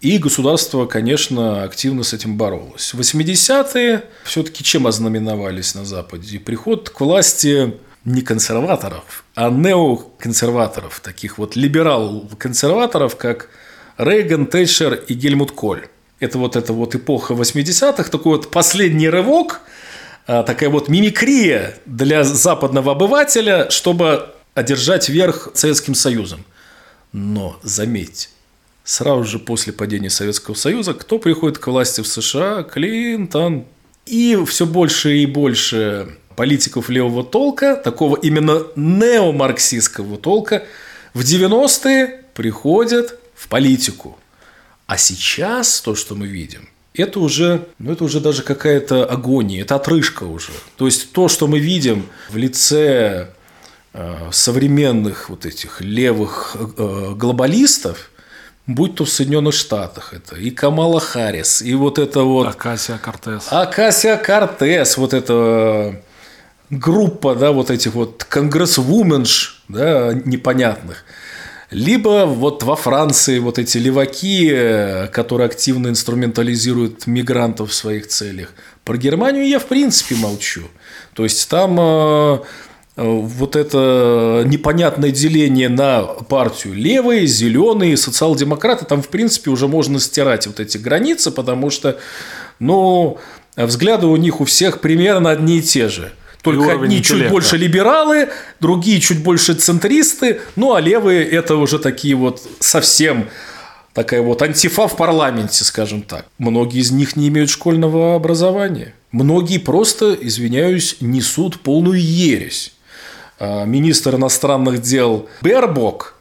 И 0.00 0.16
государство, 0.16 0.86
конечно, 0.86 1.62
активно 1.62 2.04
с 2.04 2.14
этим 2.14 2.36
боролось. 2.36 2.94
80-е 2.94 4.04
все-таки 4.24 4.64
чем 4.64 4.86
ознаменовались 4.86 5.74
на 5.74 5.84
Западе? 5.84 6.40
Приход 6.40 6.88
к 6.88 7.00
власти 7.00 7.74
не 8.06 8.22
консерваторов, 8.22 9.24
а 9.34 9.50
неоконсерваторов, 9.50 11.00
таких 11.00 11.36
вот 11.36 11.54
либерал-консерваторов, 11.54 13.16
как 13.16 13.50
Рейган, 13.98 14.46
Тэтчер 14.46 14.94
и 14.94 15.12
Гельмут 15.12 15.52
Коль. 15.52 15.88
Это 16.18 16.38
вот 16.38 16.56
эта 16.56 16.72
вот 16.72 16.94
эпоха 16.94 17.34
80-х, 17.34 18.04
такой 18.04 18.36
вот 18.36 18.50
последний 18.50 19.10
рывок, 19.10 19.60
а, 20.26 20.42
такая 20.44 20.70
вот 20.70 20.88
мимикрия 20.88 21.76
для 21.84 22.24
западного 22.24 22.92
обывателя, 22.92 23.68
чтобы 23.68 24.30
одержать 24.54 25.10
верх 25.10 25.50
Советским 25.52 25.94
Союзом. 25.94 26.46
Но, 27.12 27.58
заметьте, 27.62 28.28
сразу 28.90 29.22
же 29.22 29.38
после 29.38 29.72
падения 29.72 30.10
Советского 30.10 30.54
Союза, 30.54 30.94
кто 30.94 31.20
приходит 31.20 31.58
к 31.58 31.66
власти 31.68 32.00
в 32.00 32.08
США? 32.08 32.64
Клинтон. 32.64 33.64
И 34.04 34.36
все 34.46 34.66
больше 34.66 35.18
и 35.18 35.26
больше 35.26 36.16
политиков 36.34 36.88
левого 36.88 37.22
толка, 37.22 37.76
такого 37.76 38.16
именно 38.16 38.64
неомарксистского 38.74 40.18
толка, 40.18 40.64
в 41.14 41.20
90-е 41.20 42.24
приходят 42.34 43.16
в 43.36 43.46
политику. 43.48 44.18
А 44.86 44.96
сейчас 44.96 45.80
то, 45.80 45.94
что 45.94 46.16
мы 46.16 46.26
видим, 46.26 46.68
это 46.92 47.20
уже, 47.20 47.68
ну 47.78 47.92
это 47.92 48.02
уже 48.02 48.18
даже 48.18 48.42
какая-то 48.42 49.04
агония, 49.04 49.62
это 49.62 49.76
отрыжка 49.76 50.24
уже. 50.24 50.50
То 50.76 50.86
есть 50.86 51.12
то, 51.12 51.28
что 51.28 51.46
мы 51.46 51.60
видим 51.60 52.06
в 52.28 52.36
лице 52.36 53.28
э, 53.92 54.30
современных 54.32 55.30
вот 55.30 55.46
этих 55.46 55.80
левых 55.80 56.56
э, 56.56 57.12
глобалистов, 57.14 58.10
будь 58.74 58.94
то 58.96 59.04
в 59.04 59.10
Соединенных 59.10 59.54
Штатах 59.54 60.14
это 60.14 60.36
и 60.36 60.50
Камала 60.50 61.00
Харрис, 61.00 61.62
и 61.62 61.74
вот 61.74 61.98
это 61.98 62.22
вот... 62.22 62.48
Акасия 62.48 62.98
Кортес. 62.98 63.46
Акасия 63.50 64.16
Кортес, 64.16 64.96
вот 64.96 65.14
это 65.14 66.00
группа, 66.70 67.34
да, 67.34 67.52
вот 67.52 67.70
этих 67.70 67.94
вот 67.94 68.24
конгрессвуменш, 68.24 69.64
да, 69.68 70.12
непонятных. 70.24 71.04
Либо 71.70 72.26
вот 72.26 72.64
во 72.64 72.74
Франции 72.74 73.38
вот 73.38 73.58
эти 73.58 73.78
леваки, 73.78 75.08
которые 75.12 75.46
активно 75.46 75.88
инструментализируют 75.88 77.06
мигрантов 77.06 77.70
в 77.70 77.74
своих 77.74 78.08
целях. 78.08 78.52
Про 78.84 78.96
Германию 78.96 79.46
я 79.46 79.60
в 79.60 79.66
принципе 79.66 80.16
молчу. 80.16 80.62
То 81.14 81.22
есть 81.22 81.48
там 81.48 81.76
э, 81.78 82.38
вот 82.96 83.56
это 83.56 84.42
непонятное 84.46 85.10
деление 85.10 85.68
на 85.68 86.02
партию 86.02 86.74
левые, 86.74 87.26
зеленые, 87.26 87.96
социал-демократы, 87.96 88.84
там, 88.84 89.02
в 89.02 89.08
принципе, 89.08 89.50
уже 89.50 89.68
можно 89.68 89.98
стирать 90.00 90.46
вот 90.46 90.60
эти 90.60 90.76
границы, 90.76 91.30
потому 91.30 91.70
что, 91.70 91.98
ну, 92.58 93.18
взгляды 93.56 94.06
у 94.06 94.16
них 94.16 94.40
у 94.40 94.44
всех 94.44 94.80
примерно 94.80 95.30
одни 95.30 95.58
и 95.58 95.62
те 95.62 95.88
же. 95.88 96.12
Только 96.42 96.72
одни 96.72 96.98
интеллекта. 96.98 97.24
чуть 97.24 97.30
больше 97.30 97.56
либералы, 97.58 98.30
другие 98.60 99.00
чуть 99.00 99.22
больше 99.22 99.54
центристы, 99.54 100.40
ну 100.56 100.74
а 100.74 100.80
левые 100.80 101.22
это 101.22 101.56
уже 101.56 101.78
такие 101.78 102.14
вот 102.14 102.42
совсем 102.60 103.28
такая 103.92 104.22
вот 104.22 104.40
антифа 104.40 104.88
в 104.88 104.96
парламенте, 104.96 105.64
скажем 105.64 106.00
так. 106.02 106.26
Многие 106.38 106.80
из 106.80 106.90
них 106.92 107.16
не 107.16 107.28
имеют 107.28 107.50
школьного 107.50 108.14
образования. 108.14 108.94
Многие 109.12 109.58
просто, 109.58 110.16
извиняюсь, 110.18 110.96
несут 111.00 111.60
полную 111.60 112.00
ересь. 112.00 112.72
А, 113.40 113.64
министр 113.64 114.16
иностранных 114.16 114.82
дел 114.82 115.26
Бербок 115.40 116.14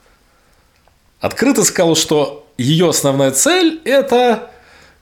открыто 1.19 1.65
сказал, 1.65 1.97
что 1.97 2.47
ее 2.57 2.89
основная 2.89 3.31
цель– 3.31 3.81
это 3.83 4.49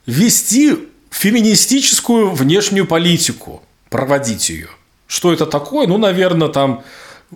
вести 0.04 0.88
феминистическую 1.10 2.32
внешнюю 2.32 2.86
политику, 2.86 3.62
проводить 3.88 4.50
ее. 4.50 4.68
Что 5.06 5.32
это 5.32 5.46
такое? 5.46 5.86
Ну, 5.86 5.96
наверное, 5.96 6.48
там 6.48 6.82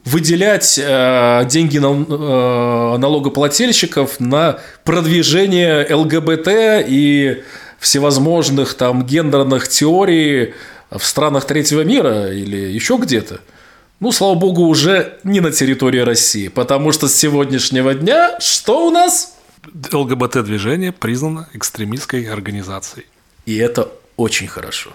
выделять 0.05 0.79
э, 0.83 1.45
деньги 1.47 1.79
на, 1.79 1.93
э, 1.93 2.99
налогоплательщиков 2.99 4.19
на 4.19 4.59
продвижение 4.85 5.87
ЛГБТ 5.95 6.49
и 6.89 7.43
всевозможных 7.79 8.75
там 8.75 9.07
гендерных 9.07 9.69
теорий 9.69 10.55
в 10.91 11.05
странах 11.05 11.45
третьего 11.45 11.83
мира 11.83 12.33
или 12.33 12.57
еще 12.57 12.97
где-то. 12.97 13.41
Ну, 14.03 14.11
слава 14.11 14.35
богу, 14.35 14.67
уже 14.67 15.21
не 15.23 15.39
на 15.39 15.53
территории 15.53 16.01
России, 16.01 16.49
потому 16.49 16.91
что 16.91 17.07
с 17.07 17.15
сегодняшнего 17.15 17.95
дня 17.95 18.37
что 18.41 18.89
у 18.89 18.91
нас? 18.91 19.37
ЛГБТ-движение 19.93 20.91
признано 20.91 21.49
экстремистской 21.53 22.25
организацией. 22.25 23.07
И 23.47 23.57
это 23.57 23.93
очень 24.17 24.49
хорошо. 24.49 24.91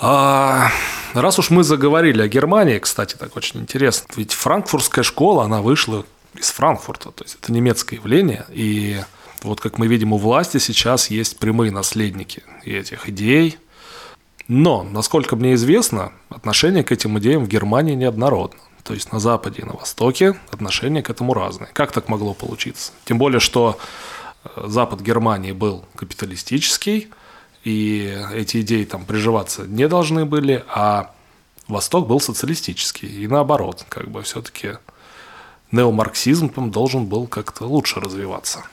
А, 0.00 0.72
раз 1.14 1.38
уж 1.38 1.50
мы 1.50 1.62
заговорили 1.62 2.22
о 2.22 2.26
Германии, 2.26 2.80
кстати, 2.80 3.14
так 3.14 3.36
очень 3.36 3.60
интересно. 3.60 4.08
Ведь 4.16 4.32
франкфуртская 4.32 5.04
школа, 5.04 5.44
она 5.44 5.62
вышла 5.62 6.04
из 6.34 6.50
Франкфурта, 6.50 7.12
то 7.12 7.22
есть 7.22 7.38
это 7.40 7.52
немецкое 7.52 8.00
явление, 8.00 8.46
и 8.50 9.00
вот 9.44 9.60
как 9.60 9.78
мы 9.78 9.86
видим, 9.86 10.12
у 10.12 10.18
власти 10.18 10.58
сейчас 10.58 11.08
есть 11.08 11.38
прямые 11.38 11.70
наследники 11.70 12.42
этих 12.64 13.08
идей, 13.08 13.60
но, 14.52 14.82
насколько 14.82 15.36
мне 15.36 15.54
известно, 15.54 16.10
отношение 16.28 16.82
к 16.82 16.90
этим 16.90 17.16
идеям 17.20 17.44
в 17.44 17.48
Германии 17.48 17.94
неоднородно. 17.94 18.58
То 18.82 18.94
есть 18.94 19.12
на 19.12 19.20
Западе 19.20 19.62
и 19.62 19.64
на 19.64 19.74
Востоке 19.74 20.34
отношения 20.50 21.04
к 21.04 21.08
этому 21.08 21.34
разные. 21.34 21.70
Как 21.72 21.92
так 21.92 22.08
могло 22.08 22.34
получиться? 22.34 22.90
Тем 23.04 23.16
более, 23.16 23.38
что 23.38 23.78
э, 24.42 24.64
Запад 24.66 25.02
Германии 25.02 25.52
был 25.52 25.84
капиталистический, 25.94 27.10
и 27.62 28.12
эти 28.34 28.62
идеи 28.62 28.82
там 28.82 29.04
приживаться 29.04 29.68
не 29.68 29.86
должны 29.86 30.24
были, 30.24 30.64
а 30.66 31.12
Восток 31.68 32.08
был 32.08 32.18
социалистический. 32.18 33.08
И 33.08 33.28
наоборот, 33.28 33.86
как 33.88 34.10
бы 34.10 34.20
все-таки 34.22 34.78
неомарксизм 35.70 36.50
должен 36.72 37.06
был 37.06 37.28
как-то 37.28 37.66
лучше 37.66 38.00
развиваться. 38.00 38.64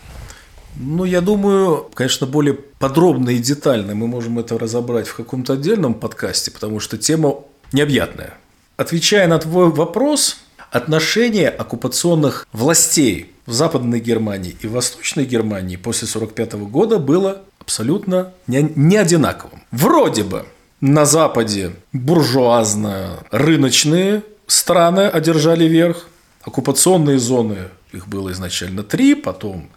Ну, 0.79 1.05
я 1.05 1.21
думаю, 1.21 1.89
конечно, 1.93 2.27
более 2.27 2.53
подробно 2.53 3.31
и 3.31 3.39
детально 3.39 3.95
мы 3.95 4.07
можем 4.07 4.37
это 4.37 4.59
разобрать 4.59 5.07
в 5.07 5.15
каком-то 5.15 5.53
отдельном 5.53 5.95
подкасте, 5.95 6.51
потому 6.51 6.79
что 6.79 6.97
тема 6.97 7.39
необъятная. 7.73 8.35
Отвечая 8.75 9.27
на 9.27 9.39
твой 9.39 9.71
вопрос, 9.71 10.37
отношение 10.71 11.49
оккупационных 11.49 12.47
властей 12.51 13.31
в 13.47 13.53
Западной 13.53 13.99
Германии 13.99 14.55
и 14.61 14.67
в 14.67 14.73
Восточной 14.73 15.25
Германии 15.25 15.77
после 15.77 16.07
1945 16.07 16.69
года 16.69 16.99
было 16.99 17.41
абсолютно 17.59 18.33
не, 18.45 18.61
не 18.75 18.97
одинаковым. 18.97 19.63
Вроде 19.71 20.23
бы 20.23 20.45
на 20.79 21.05
Западе 21.05 21.71
буржуазно-рыночные 21.91 24.21
страны 24.45 25.07
одержали 25.07 25.65
верх, 25.65 26.07
оккупационные 26.43 27.17
зоны, 27.17 27.69
их 27.91 28.07
было 28.07 28.31
изначально 28.31 28.83
три, 28.83 29.15
потом 29.15 29.71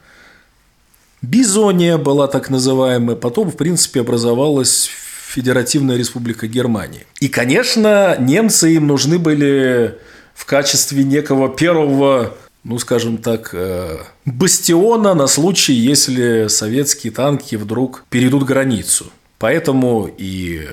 Бизония 1.22 1.98
была 1.98 2.28
так 2.28 2.50
называемая, 2.50 3.16
потом, 3.16 3.50
в 3.50 3.56
принципе, 3.56 4.00
образовалась 4.00 4.90
Федеративная 5.28 5.96
Республика 5.96 6.46
Германии. 6.46 7.06
И, 7.20 7.28
конечно, 7.28 8.16
немцы 8.18 8.74
им 8.74 8.86
нужны 8.86 9.18
были 9.18 9.98
в 10.34 10.44
качестве 10.46 11.04
некого 11.04 11.48
первого, 11.48 12.36
ну, 12.64 12.78
скажем 12.78 13.18
так, 13.18 13.50
э, 13.52 13.98
бастиона 14.24 15.14
на 15.14 15.26
случай, 15.26 15.74
если 15.74 16.48
советские 16.48 17.12
танки 17.12 17.54
вдруг 17.56 18.04
перейдут 18.08 18.44
границу. 18.44 19.12
Поэтому 19.38 20.10
и 20.18 20.66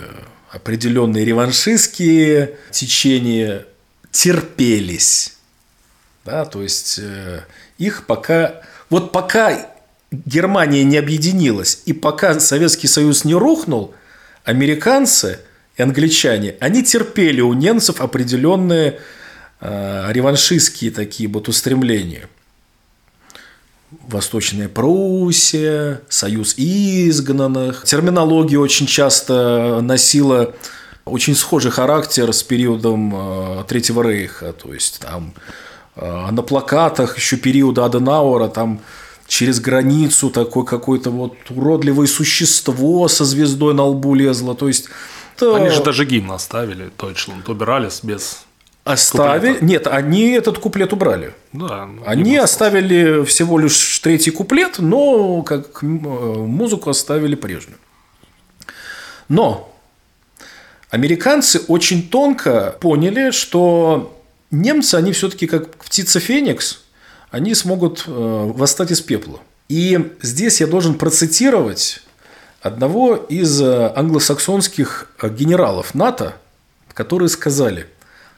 определенные 0.50 1.26
реваншистские 1.26 2.56
течения 2.72 3.66
терпелись. 4.12 5.36
Да, 6.26 6.46
то 6.46 6.64
есть 6.64 7.00
э, 7.00 7.42
их 7.78 8.06
пока... 8.06 8.62
Вот 8.90 9.12
пока 9.12 9.77
Германия 10.12 10.84
не 10.84 10.98
объединилась, 10.98 11.82
и 11.86 11.94
пока 11.94 12.40
Советский 12.40 12.88
Союз 12.88 13.26
не 13.26 13.34
рухнул, 13.34 13.94
американцы 14.44 15.40
и 15.76 15.82
англичане, 15.82 16.56
они 16.60 16.84
терпели 16.84 17.42
у 17.42 17.54
немцев 17.54 18.00
определенные 18.00 19.00
э, 19.60 20.08
реваншистские 20.12 20.92
такие 20.92 21.30
вот 21.30 21.50
устремления. 21.50 22.30
Восточная 24.08 24.70
Пруссия, 24.70 26.02
Союз 26.10 26.56
изгнанных. 26.58 27.84
Терминология 27.84 28.60
очень 28.60 28.88
часто 28.88 29.80
носила 29.82 30.56
очень 31.06 31.36
схожий 31.36 31.72
характер 31.72 32.32
с 32.34 32.44
периодом 32.44 33.14
э, 33.16 33.64
Третьего 33.68 34.02
Рейха. 34.04 34.54
То 34.54 34.74
есть 34.74 35.00
там 35.00 35.34
э, 35.96 36.32
на 36.32 36.42
плакатах 36.42 37.18
еще 37.18 37.38
периода 37.38 37.86
Аденауэра 37.86 38.48
там 38.48 38.82
через 39.28 39.60
границу 39.60 40.30
такое 40.30 40.64
какое-то 40.64 41.12
вот 41.12 41.36
уродливое 41.50 42.08
существо 42.08 43.08
со 43.08 43.26
звездой 43.26 43.74
на 43.74 43.84
лбу 43.84 44.16
лезло. 44.16 44.56
То 44.56 44.68
есть 44.68 44.90
то... 45.38 45.56
Они 45.56 45.70
же 45.70 45.84
даже 45.84 46.06
гимн 46.06 46.32
оставили, 46.32 46.90
Deutschland, 46.98 47.50
убирались 47.50 48.00
без 48.04 48.44
оставили... 48.84 49.54
Куплета. 49.54 49.66
Нет, 49.66 49.88
они 49.88 50.30
этот 50.32 50.60
куплет 50.60 50.94
убрали. 50.94 51.34
Да. 51.54 51.90
Они 52.06 52.38
оставили 52.38 53.24
всего 53.26 53.60
лишь 53.60 54.00
третий 54.00 54.32
куплет, 54.32 54.80
но 54.80 55.42
как 55.44 55.84
э, 55.84 55.86
музыку 55.86 56.90
оставили 56.90 57.36
прежнюю. 57.36 57.78
Но 59.30 59.74
американцы 60.90 61.62
очень 61.68 62.08
тонко 62.10 62.76
поняли, 62.80 63.32
что 63.32 64.18
немцы, 64.52 64.96
они 64.96 65.12
все-таки 65.12 65.48
как 65.48 65.76
птица 65.78 66.20
Феникс, 66.20 66.82
они 67.32 67.54
смогут 67.56 68.04
э, 68.08 68.12
восстать 68.12 68.92
из 68.92 69.02
пепла. 69.02 69.40
И 69.70 70.16
здесь 70.22 70.62
я 70.62 70.68
должен 70.68 70.98
процитировать 70.98 72.02
одного 72.62 73.16
из 73.16 73.62
э, 73.62 73.92
англосаксонских 73.96 75.10
э, 75.22 75.30
генералов 75.30 75.94
НАТО, 75.94 76.38
которые 76.94 77.30
сказали, 77.30 77.88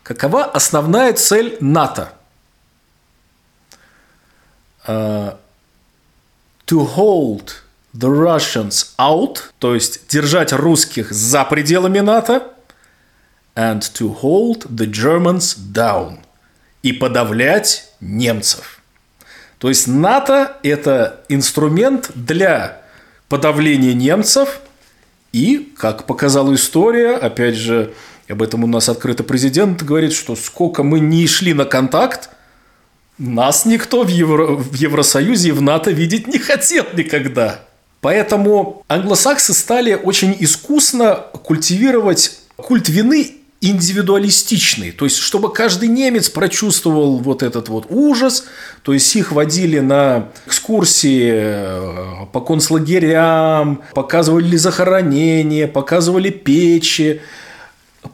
какова 0.04 0.43
основная 0.45 1.13
цель 1.13 1.58
НАТО– 1.60 2.13
to 6.69 6.86
hold 6.95 7.62
the 7.93 8.10
Russians 8.10 8.93
out, 8.97 9.39
то 9.60 9.73
есть 9.73 10.08
держать 10.08 10.54
русских 10.54 11.12
за 11.12 11.43
пределами 11.45 11.99
НАТО, 11.99 12.54
and 13.56 13.82
to 13.82 14.15
hold 14.21 14.67
the 14.69 14.86
Germans 14.86 15.58
down, 15.73 16.19
и 16.84 16.93
подавлять 16.93 17.91
немцев. 17.99 18.78
То 19.59 19.67
есть 19.69 19.87
НАТО– 19.87 20.57
это 20.63 21.21
инструмент 21.29 22.11
для 22.15 22.81
подавления 23.27 23.93
немцев, 23.93 24.61
и, 25.31 25.73
как 25.77 26.05
показала 26.05 26.55
история, 26.55 27.11
опять 27.15 27.55
же, 27.55 27.93
об 28.27 28.41
этом 28.41 28.63
у 28.63 28.67
нас 28.67 28.89
открыто 28.89 29.23
президент 29.23 29.83
говорит, 29.83 30.13
что 30.13 30.35
сколько 30.35 30.81
мы 30.81 30.99
не 30.99 31.27
шли 31.27 31.53
на 31.53 31.65
контакт, 31.65 32.29
нас 33.17 33.65
никто 33.65 34.03
в, 34.03 34.07
Евро... 34.07 34.47
в 34.55 34.73
Евросоюзе 34.73 35.49
и 35.49 35.51
в 35.51 35.61
НАТО 35.61 35.91
видеть 35.91 36.27
не 36.27 36.39
хотел 36.39 36.85
никогда. 36.93 37.59
Поэтому 38.01 38.83
англосаксы 38.87 39.53
стали 39.53 39.93
очень 39.93 40.35
искусно 40.39 41.15
культивировать 41.15 42.39
культ 42.55 42.87
вины 42.87 43.38
индивидуалистичный, 43.61 44.91
то 44.91 45.05
есть 45.05 45.17
чтобы 45.17 45.51
каждый 45.51 45.89
немец 45.89 46.29
прочувствовал 46.29 47.17
вот 47.17 47.43
этот 47.43 47.67
вот 47.67 47.87
ужас, 47.89 48.45
то 48.83 48.93
есть 48.93 49.13
их 49.17 49.33
водили 49.33 49.79
на 49.79 50.29
экскурсии 50.45 51.29
э, 51.33 52.25
по 52.31 52.39
концлагерям, 52.39 53.81
показывали 53.93 54.55
захоронения, 54.55 55.67
показывали 55.67 56.29
печи, 56.29 57.21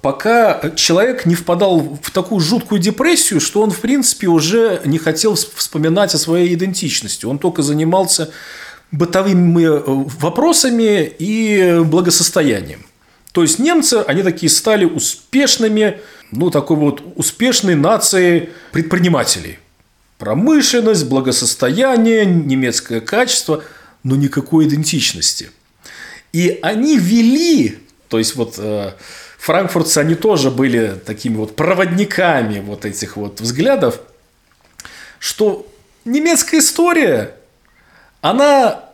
пока 0.02 0.72
человек 0.76 1.28
не 1.28 1.36
впадал 1.36 2.00
в 2.02 2.10
такую 2.10 2.42
жуткую 2.42 2.82
депрессию, 2.82 3.40
что 3.40 3.62
он, 3.62 3.70
в 3.70 3.80
принципе, 3.82 4.28
уже 4.28 4.82
не 4.84 4.98
хотел 4.98 5.36
вспоминать 5.36 6.16
о 6.16 6.18
своей 6.18 6.56
идентичности. 6.56 7.28
Он 7.28 7.38
только 7.38 7.62
занимался 7.62 8.32
бытовыми 8.92 9.64
э, 9.64 9.82
вопросами 10.20 11.04
и 11.20 11.82
благосостоянием. 11.86 12.86
То 13.36 13.42
есть 13.42 13.60
немцы, 13.60 13.96
они 14.08 14.24
такие 14.24 14.50
стали 14.50 14.86
успешными, 14.86 16.00
ну, 16.32 16.50
такой 16.50 16.78
вот 16.78 17.04
успешной 17.18 17.76
нацией 17.76 18.52
предпринимателей. 18.72 19.60
Промышленность, 20.18 21.06
благосостояние, 21.10 22.26
немецкое 22.26 23.02
качество, 23.02 23.62
но 24.04 24.16
никакой 24.16 24.68
идентичности. 24.68 25.52
И 26.32 26.60
они 26.62 26.98
вели, 26.98 27.78
то 28.08 28.20
есть 28.20 28.38
вот 28.38 28.56
э, 28.58 28.94
франкфуртцы, 29.38 29.98
они 29.98 30.16
тоже 30.16 30.50
были 30.50 30.98
такими 31.06 31.36
вот 31.36 31.58
проводниками 31.58 32.62
вот 32.62 32.86
этих 32.86 33.18
вот 33.18 33.42
взглядов, 33.42 34.00
что 35.20 35.70
немецкая 36.06 36.60
история, 36.60 37.36
она 38.22 38.86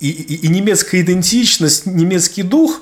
и, 0.00 0.08
и, 0.08 0.46
и 0.46 0.48
немецкая 0.48 1.02
идентичность, 1.02 1.84
немецкий 1.84 2.42
дух, 2.42 2.80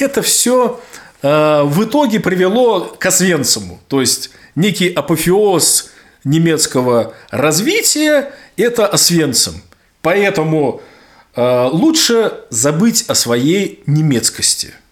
это 0.00 0.22
все 0.22 0.80
э, 1.22 1.62
в 1.62 1.84
итоге 1.84 2.20
привело 2.20 2.80
к 2.98 3.06
Освенциму. 3.06 3.80
То 3.88 4.00
есть, 4.00 4.30
некий 4.54 4.88
апофеоз 4.88 5.90
немецкого 6.24 7.14
развития– 7.30 8.32
это 8.56 8.86
Освенцим. 8.86 9.62
Поэтому 10.02 10.82
э, 11.34 11.68
лучше 11.72 12.32
забыть 12.50 13.04
о 13.08 13.14
своей 13.14 13.82
немецкости– 13.86 14.74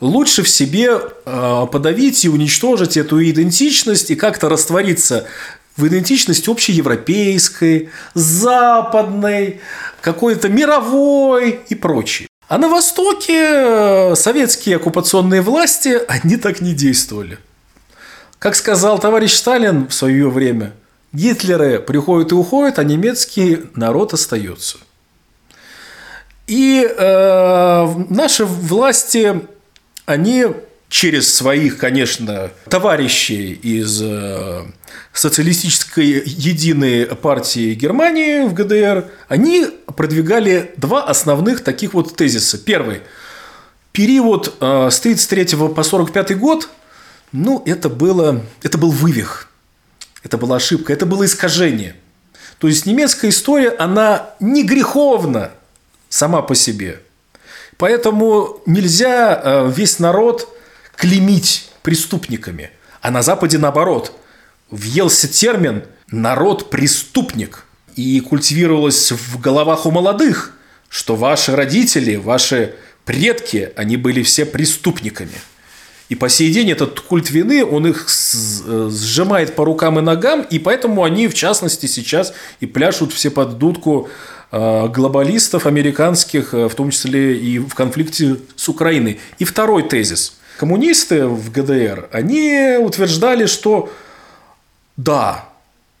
лучше 0.00 0.42
в 0.42 0.48
себе 0.48 0.98
э, 1.24 1.66
подавить 1.70 2.24
и 2.24 2.28
уничтожить 2.28 2.96
эту 2.96 3.22
идентичность 3.22 4.10
и 4.10 4.16
как-то 4.16 4.48
раствориться 4.48 5.26
в 5.76 5.86
идентичность 5.86 6.48
общеевропейской, 6.48 7.90
западной, 8.14 9.60
какой-то 10.00 10.48
мировой 10.48 11.60
и 11.68 11.74
прочей. 11.74 12.29
А 12.50 12.58
на 12.58 12.68
Востоке 12.68 13.38
э, 13.38 14.14
советские 14.16 14.74
оккупационные 14.74 15.40
власти, 15.40 16.00
они 16.08 16.36
так 16.36 16.60
не 16.60 16.74
действовали. 16.74 17.38
Как 18.40 18.56
сказал 18.56 18.98
товарищ 18.98 19.34
Сталин 19.34 19.86
в 19.86 19.94
свое 19.94 20.28
время, 20.28 20.72
Гитлеры 21.12 21.78
приходят 21.78 22.32
и 22.32 22.34
уходят, 22.34 22.80
а 22.80 22.82
немецкий 22.82 23.66
народ 23.76 24.14
остается. 24.14 24.78
И 26.48 26.84
э, 26.84 27.94
наши 28.08 28.44
власти 28.44 29.42
они 30.04 30.46
через 30.90 31.32
своих, 31.32 31.78
конечно, 31.78 32.50
товарищей 32.68 33.52
из 33.52 34.02
э, 34.02 34.64
социалистической 35.12 36.04
единой 36.26 37.06
партии 37.06 37.74
Германии 37.74 38.46
в 38.46 38.52
ГДР, 38.52 39.08
они 39.28 39.68
продвигали 39.96 40.74
два 40.76 41.04
основных 41.04 41.62
таких 41.62 41.94
вот 41.94 42.16
тезиса. 42.16 42.58
Первый. 42.58 43.02
Период 43.92 44.48
э, 44.60 44.88
с 44.90 44.98
1933 44.98 45.56
по 45.56 45.64
1945 45.64 46.38
год, 46.38 46.68
ну, 47.30 47.62
это, 47.66 47.88
было, 47.88 48.44
это 48.62 48.76
был 48.76 48.90
вывих, 48.90 49.48
это 50.24 50.38
была 50.38 50.56
ошибка, 50.56 50.92
это 50.92 51.06
было 51.06 51.24
искажение. 51.24 51.94
То 52.58 52.66
есть 52.66 52.84
немецкая 52.84 53.28
история, 53.28 53.70
она 53.70 54.30
не 54.40 54.64
греховна 54.64 55.52
сама 56.08 56.42
по 56.42 56.56
себе– 56.56 57.00
Поэтому 57.80 58.60
нельзя 58.66 59.40
э, 59.42 59.72
весь 59.74 59.98
народ 59.98 60.54
клеймить 61.00 61.70
преступниками. 61.82 62.70
А 63.00 63.10
на 63.10 63.22
Западе 63.22 63.56
наоборот. 63.56 64.12
Въелся 64.70 65.26
термин 65.26 65.84
«народ-преступник». 66.10 67.64
И 67.96 68.20
культивировалось 68.20 69.10
в 69.10 69.40
головах 69.40 69.86
у 69.86 69.90
молодых, 69.90 70.52
что 70.88 71.16
ваши 71.16 71.56
родители, 71.56 72.16
ваши 72.16 72.74
предки, 73.04 73.72
они 73.76 73.96
были 73.96 74.22
все 74.22 74.44
преступниками. 74.44 75.32
И 76.08 76.14
по 76.14 76.28
сей 76.28 76.52
день 76.52 76.70
этот 76.70 77.00
культ 77.00 77.30
вины, 77.30 77.64
он 77.64 77.86
их 77.86 78.06
э, 78.06 78.90
сжимает 78.92 79.56
по 79.56 79.64
рукам 79.64 79.98
и 79.98 80.02
ногам, 80.02 80.42
и 80.42 80.58
поэтому 80.58 81.02
они, 81.02 81.28
в 81.28 81.34
частности, 81.34 81.86
сейчас 81.86 82.32
и 82.60 82.66
пляшут 82.66 83.12
все 83.12 83.30
под 83.30 83.58
дудку 83.58 84.08
Э, 84.52 84.88
глобалистов 84.88 85.66
американских, 85.66 86.54
э, 86.54 86.68
в 86.68 86.74
том 86.74 86.90
числе 86.90 87.38
и 87.38 87.60
в 87.60 87.72
конфликте 87.74 88.36
с 88.56 88.68
Украиной. 88.68 89.20
И 89.38 89.44
второй 89.44 89.84
тезис. 89.84 90.39
Коммунисты 90.60 91.24
в 91.24 91.50
ГДР, 91.50 92.10
они 92.12 92.76
утверждали, 92.78 93.46
что 93.46 93.90
да, 94.98 95.48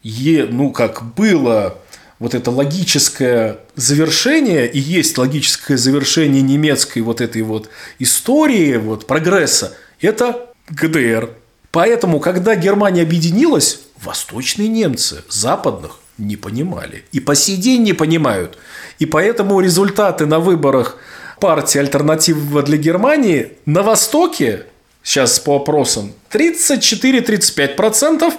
е, 0.02 0.46
ну 0.50 0.70
как 0.70 1.14
было 1.14 1.78
вот 2.18 2.34
это 2.34 2.50
логическое 2.50 3.60
завершение, 3.74 4.70
и 4.70 4.78
есть 4.78 5.16
логическое 5.16 5.78
завершение 5.78 6.42
немецкой 6.42 6.98
вот 6.98 7.22
этой 7.22 7.40
вот 7.40 7.70
истории, 7.98 8.76
вот 8.76 9.06
прогресса, 9.06 9.78
это 9.98 10.50
ГДР. 10.68 11.30
Поэтому, 11.70 12.20
когда 12.20 12.54
Германия 12.54 13.00
объединилась, 13.00 13.80
восточные 14.02 14.68
немцы, 14.68 15.24
западных, 15.30 16.00
не 16.18 16.36
понимали. 16.36 17.04
И 17.12 17.20
по 17.20 17.34
сей 17.34 17.56
день 17.56 17.82
не 17.82 17.94
понимают. 17.94 18.58
И 18.98 19.06
поэтому 19.06 19.58
результаты 19.60 20.26
на 20.26 20.38
выборах 20.38 20.98
партии 21.40 21.78
«Альтернатива 21.78 22.62
для 22.62 22.76
Германии» 22.76 23.54
на 23.66 23.82
Востоке, 23.82 24.66
сейчас 25.02 25.40
по 25.40 25.56
опросам, 25.56 26.12
34-35%, 26.30 28.32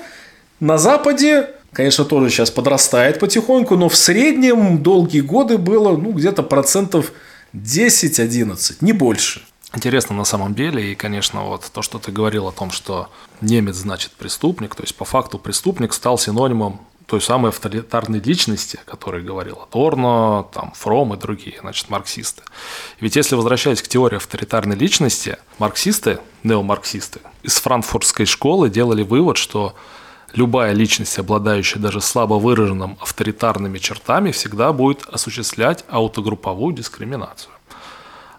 на 0.60 0.78
Западе, 0.78 1.50
конечно, 1.74 2.06
тоже 2.06 2.30
сейчас 2.30 2.52
подрастает 2.52 3.20
потихоньку, 3.20 3.76
но 3.76 3.90
в 3.90 3.96
среднем 3.96 4.84
долгие 4.84 5.22
годы 5.22 5.58
было 5.58 5.98
ну, 5.98 6.12
где-то 6.12 6.44
процентов 6.44 7.12
10-11, 7.54 8.78
не 8.82 8.94
больше. 8.94 9.42
Интересно 9.74 10.16
на 10.16 10.26
самом 10.26 10.54
деле, 10.54 10.92
и, 10.92 10.96
конечно, 10.96 11.46
вот 11.46 11.70
то, 11.74 11.82
что 11.82 11.98
ты 11.98 12.12
говорил 12.12 12.48
о 12.48 12.52
том, 12.52 12.72
что 12.72 13.10
немец 13.40 13.76
значит 13.76 14.12
преступник, 14.12 14.76
то 14.76 14.84
есть 14.84 14.96
по 14.96 15.06
факту 15.06 15.40
преступник 15.40 15.94
стал 15.94 16.18
синонимом 16.18 16.82
той 17.12 17.20
самой 17.20 17.50
авторитарной 17.50 18.22
личности, 18.22 18.80
о 18.82 18.90
которой 18.90 19.22
говорил 19.22 19.60
Адорно, 19.62 20.46
там, 20.54 20.72
Фром 20.72 21.14
и 21.14 21.18
другие, 21.18 21.58
значит, 21.60 21.90
марксисты. 21.90 22.42
Ведь 23.02 23.18
если 23.18 23.36
возвращаясь 23.36 23.82
к 23.82 23.88
теории 23.90 24.16
авторитарной 24.16 24.78
личности, 24.78 25.38
марксисты, 25.58 26.20
неомарксисты 26.44 27.20
из 27.44 27.60
франкфуртской 27.60 28.26
школы 28.26 28.70
делали 28.70 29.04
вывод, 29.04 29.36
что 29.36 29.76
любая 30.32 30.72
личность, 30.72 31.20
обладающая 31.20 31.82
даже 31.82 32.00
слабо 32.00 32.36
выраженным 32.36 32.98
авторитарными 33.02 33.78
чертами, 33.78 34.32
всегда 34.32 34.72
будет 34.72 35.04
осуществлять 35.04 35.84
аутогрупповую 35.90 36.74
дискриминацию. 36.74 37.52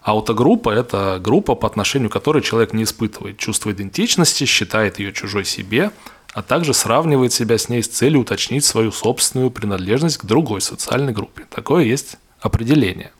Аутогруппа– 0.01 0.69
это 0.71 1.19
группа, 1.21 1.53
по 1.53 1.67
отношению 1.67 2.09
к 2.09 2.13
которой 2.13 2.41
человек 2.41 2.73
не 2.73 2.85
испытывает 2.85 3.37
чувство 3.37 3.71
идентичности, 3.71 4.45
считает 4.45 4.97
ее 4.97 5.13
чужой 5.13 5.45
себе, 5.45 5.91
а 6.33 6.41
также 6.41 6.73
сравнивает 6.73 7.31
себя 7.31 7.57
с 7.57 7.69
ней 7.69 7.83
с 7.83 7.87
целью 7.87 8.21
уточнить 8.21 8.65
свою 8.65 8.91
собственную 8.91 9.51
принадлежность 9.51 10.17
к 10.17 10.25
другой 10.25 10.61
социальной 10.61 11.13
группе. 11.13 11.45
Такое 11.49 11.83
есть 11.83 12.17
определение. 12.39 13.11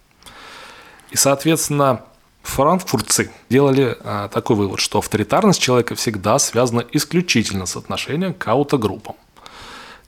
И, 1.12 1.16
соответственно, 1.16 2.02
франкфуртцы 2.42 3.32
делали 3.50 3.96
а, 4.02 4.30
такой 4.30 4.56
вывод, 4.56 4.80
что 4.80 4.98
авторитарность 4.98 5.62
человека 5.62 5.96
всегда 5.96 6.40
связана 6.40 6.84
исключительно 6.92 7.68
с 7.68 7.76
отношением 7.76 8.34
к 8.34 8.48
аутогруппам. 8.48 9.16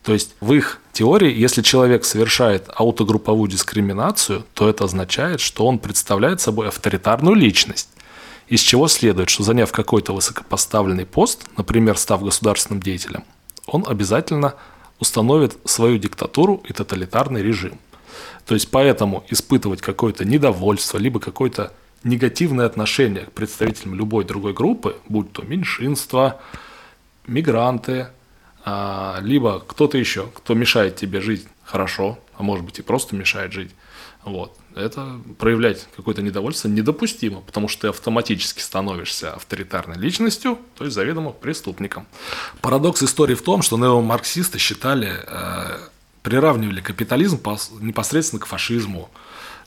То 0.03 0.13
есть 0.13 0.35
в 0.39 0.53
их 0.53 0.79
теории, 0.91 1.33
если 1.33 1.61
человек 1.61 2.05
совершает 2.05 2.69
аутогрупповую 2.75 3.49
дискриминацию, 3.49 4.45
то 4.53 4.69
это 4.69 4.83
означает, 4.83 5.39
что 5.39 5.65
он 5.65 5.79
представляет 5.79 6.41
собой 6.41 6.67
авторитарную 6.67 7.35
личность. 7.35 7.89
Из 8.47 8.59
чего 8.59 8.87
следует, 8.87 9.29
что 9.29 9.43
заняв 9.43 9.71
какой-то 9.71 10.13
высокопоставленный 10.13 11.05
пост, 11.05 11.45
например, 11.57 11.97
став 11.97 12.23
государственным 12.23 12.81
деятелем, 12.81 13.23
он 13.65 13.85
обязательно 13.87 14.55
установит 14.99 15.57
свою 15.65 15.97
диктатуру 15.97 16.63
и 16.67 16.73
тоталитарный 16.73 17.41
режим. 17.41 17.79
То 18.45 18.53
есть 18.53 18.69
поэтому 18.69 19.25
испытывать 19.29 19.81
какое-то 19.81 20.25
недовольство, 20.25 20.99
либо 20.99 21.19
какое-то 21.19 21.73
негативное 22.03 22.67
отношение 22.67 23.23
к 23.25 23.31
представителям 23.31 23.95
любой 23.95 24.23
другой 24.23 24.53
группы, 24.53 24.95
будь 25.09 25.31
то 25.33 25.41
меньшинство, 25.41 26.39
мигранты, 27.25 28.07
а, 28.63 29.19
либо 29.21 29.59
кто-то 29.59 29.97
еще, 29.97 30.27
кто 30.35 30.53
мешает 30.53 30.95
тебе 30.95 31.19
жить 31.19 31.47
хорошо, 31.63 32.19
а 32.37 32.43
может 32.43 32.63
быть 32.63 32.77
и 32.77 32.83
просто 32.83 33.15
мешает 33.15 33.51
жить, 33.51 33.71
вот, 34.23 34.55
это 34.75 35.19
проявлять 35.37 35.87
какое-то 35.95 36.21
недовольство 36.21 36.67
недопустимо, 36.67 37.41
потому 37.41 37.67
что 37.67 37.81
ты 37.81 37.87
автоматически 37.89 38.61
становишься 38.61 39.33
авторитарной 39.33 39.97
личностью, 39.97 40.59
то 40.77 40.83
есть 40.83 40.95
заведомо 40.95 41.31
преступником. 41.31 42.07
Парадокс 42.61 43.03
истории 43.03 43.35
в 43.35 43.41
том, 43.41 43.61
что 43.61 43.77
неомарксисты 43.77 44.59
считали, 44.59 45.11
э, 45.25 45.77
приравнивали 46.23 46.81
капитализм 46.81 47.39
непосредственно 47.79 48.41
к 48.41 48.45
фашизму, 48.45 49.09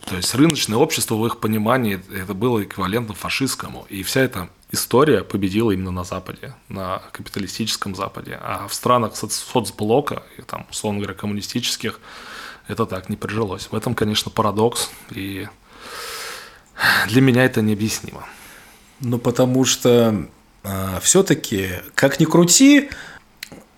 то 0.05 0.17
есть 0.17 0.35
рыночное 0.35 0.79
общество 0.79 1.17
в 1.17 1.27
их 1.27 1.39
понимании 1.39 2.01
это 2.15 2.33
было 2.33 2.63
эквивалентно 2.63 3.15
фашистскому. 3.15 3.87
И 3.89 4.03
вся 4.03 4.23
эта 4.23 4.49
история 4.71 5.23
победила 5.23 5.71
именно 5.71 5.91
на 5.91 6.05
Западе, 6.05 6.55
на 6.69 7.03
капиталистическом 7.13 7.95
Западе. 7.95 8.39
А 8.41 8.69
в 8.69 8.75
странах 8.75 9.17
соцблока, 9.17 10.23
там, 10.47 10.67
условно 10.71 11.01
говоря, 11.01 11.15
коммунистических, 11.15 12.01
это 12.69 12.87
так 12.87 13.09
не 13.09 13.17
прижилось. 13.17 13.69
В 13.71 13.75
этом, 13.75 13.95
конечно, 13.95 14.31
парадокс, 14.31 14.91
и 15.11 15.49
для 17.09 17.21
меня 17.21 17.45
это 17.45 17.63
необъяснимо. 17.63 18.25
Ну, 19.01 19.19
потому 19.19 19.65
что 19.65 19.89
э, 19.89 20.27
а, 20.65 21.01
все-таки, 21.01 21.71
как 21.95 22.21
ни 22.21 22.25
крути, 22.25 22.91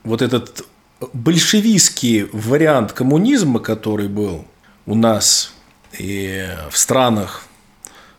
вот 0.03 0.22
этот 0.22 0.66
большевистский 1.12 2.24
вариант 2.32 2.93
коммунизма, 2.93 3.61
который 3.61 4.09
был 4.09 4.45
у 4.86 4.95
нас 4.95 5.53
и 5.99 6.49
в 6.70 6.76
странах 6.76 7.45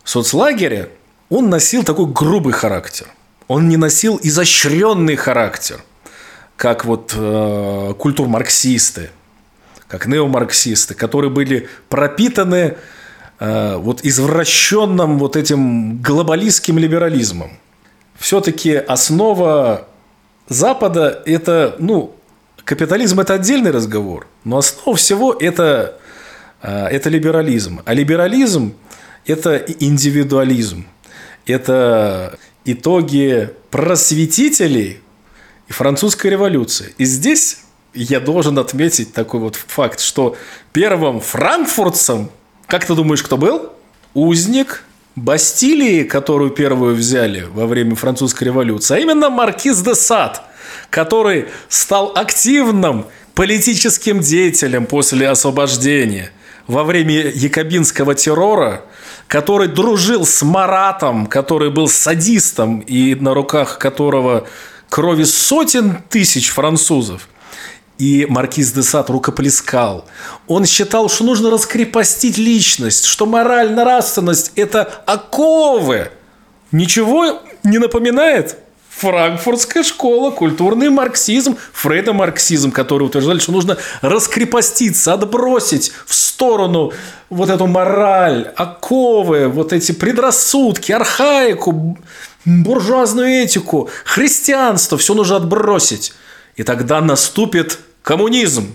соцлагеря, 0.04 0.88
он 1.28 1.48
носил 1.50 1.84
такой 1.84 2.06
грубый 2.06 2.52
характер. 2.52 3.08
Он 3.48 3.68
не 3.68 3.76
носил 3.76 4.18
изощренный 4.22 5.16
характер, 5.16 5.82
как 6.56 6.84
вот 6.84 7.14
э, 7.16 7.94
культур-марксисты, 7.98 9.10
как 9.92 10.06
неомарксисты, 10.06 10.94
которые 10.94 11.30
были 11.30 11.68
пропитаны 11.90 12.78
э, 13.38 13.76
вот 13.76 14.00
извращенным 14.02 15.18
вот 15.18 15.36
этим 15.36 16.00
глобалистским 16.00 16.78
либерализмом. 16.78 17.58
Все-таки 18.18 18.74
основа 18.74 19.86
Запада– 20.48 21.22
это, 21.26 21.76
ну, 21.78 22.14
капитализм– 22.64 23.20
это 23.20 23.34
отдельный 23.34 23.70
разговор, 23.70 24.26
но 24.44 24.56
основа 24.56 24.96
всего– 24.96 25.36
это 25.40 25.98
а, 26.62 26.86
это 26.88 27.10
либерализм. 27.10 27.82
А 27.84 27.92
либерализм– 27.92 28.72
это 29.26 29.56
индивидуализм. 29.56 30.86
Это 31.44 32.38
итоги 32.64 33.50
просветителей 33.70 35.00
и 35.68 35.72
французской 35.72 36.28
революции. 36.28 36.94
И 36.96 37.04
здесь 37.04 37.58
я 37.94 38.20
должен 38.20 38.58
отметить 38.58 39.12
такой 39.12 39.40
вот 39.40 39.56
факт, 39.56 40.00
что 40.00 40.36
первым 40.72 41.20
франкфуртцем, 41.20 42.30
как 42.66 42.86
ты 42.86 42.94
думаешь, 42.94 43.22
кто 43.22 43.36
был? 43.36 43.72
Узник 44.14 44.84
Бастилии, 45.14 46.04
которую 46.04 46.50
первую 46.50 46.94
взяли 46.94 47.46
во 47.52 47.66
время 47.66 47.94
французской 47.96 48.44
революции, 48.44 48.96
а 48.96 48.98
именно 48.98 49.28
маркиз 49.28 49.82
де 49.82 49.94
Сад, 49.94 50.42
который 50.88 51.46
стал 51.68 52.12
активным 52.14 53.06
политическим 53.34 54.20
деятелем 54.20 54.86
после 54.86 55.28
освобождения– 55.28 56.30
во 56.66 56.84
время 56.84 57.30
якобинского 57.30 58.14
террора, 58.14 58.84
который 59.28 59.68
дружил 59.68 60.26
с 60.26 60.42
Маратом, 60.42 61.26
который 61.26 61.70
был 61.70 61.88
садистом 61.88 62.80
и 62.80 63.14
на 63.14 63.34
руках 63.34 63.78
которого 63.78 64.46
крови 64.88 65.24
сотен 65.24 65.98
тысяч 66.08 66.50
французов. 66.50 67.28
И 68.02 68.26
маркиз 68.28 68.72
де 68.72 68.82
Сад 68.82 69.10
рукоплескал. 69.10 70.04
Он 70.48 70.66
считал, 70.66 71.08
что 71.08 71.22
нужно 71.22 71.50
раскрепостить 71.50 72.36
личность, 72.36 73.04
что 73.04 73.26
мораль, 73.26 73.70
нравственность– 73.70 74.50
это 74.56 74.82
оковы. 75.06 76.10
Ничего 76.72 77.40
не 77.62 77.78
напоминает? 77.78 78.56
Франкфуртская 78.88 79.84
школа, 79.84 80.32
культурный 80.32 80.90
марксизм, 80.90 81.56
фрейдомарксизм, 81.72 82.72
который 82.72 83.04
утверждали, 83.04 83.38
что 83.38 83.52
нужно 83.52 83.76
раскрепоститься, 84.00 85.12
отбросить 85.12 85.92
в 86.04 86.12
сторону 86.12 86.92
вот 87.30 87.50
эту 87.50 87.68
мораль, 87.68 88.52
оковы, 88.56 89.46
вот 89.46 89.72
эти 89.72 89.92
предрассудки, 89.92 90.90
архаику, 90.90 91.96
буржуазную 92.44 93.44
этику, 93.44 93.90
христианство, 94.04 94.98
все 94.98 95.14
нужно 95.14 95.36
отбросить. 95.36 96.14
И 96.56 96.64
тогда 96.64 97.00
наступит 97.00 97.78
коммунизм. 98.02 98.74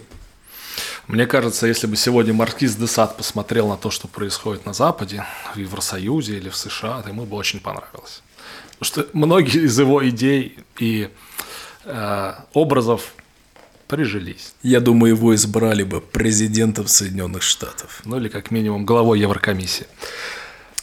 Мне 1.08 1.26
кажется, 1.26 1.68
если 1.68 1.88
бы 1.88 1.96
сегодня 1.96 2.34
маркиз 2.34 2.76
де 2.76 2.88
Сад 2.88 3.16
посмотрел 3.16 3.70
на 3.70 3.78
то, 3.78 3.92
что 3.92 4.08
происходит 4.08 4.66
на 4.66 4.74
Западе, 4.74 5.24
в 5.54 5.58
Евросоюзе 5.58 6.38
или 6.38 6.50
в 6.50 6.56
США, 6.56 7.02
то 7.02 7.10
ему 7.10 7.26
бы 7.26 7.38
очень 7.38 7.62
понравилось. 7.62 8.22
Потому 8.78 9.06
что 9.06 9.08
многие 9.14 9.64
из 9.66 9.80
его 9.80 10.08
идей 10.08 10.58
и 10.80 11.10
э, 11.86 12.34
образов 12.54 13.14
прижились. 13.88 14.54
Я 14.64 14.82
думаю, 14.82 15.16
его 15.16 15.34
избрали 15.34 15.84
бы 15.84 16.02
президентом 16.02 16.88
Соединенных 16.88 17.42
Штатов. 17.42 18.02
Ну 18.04 18.18
или 18.18 18.28
как 18.28 18.52
минимум 18.52 18.86
главой 18.86 19.20
Еврокомиссии. 19.22 19.88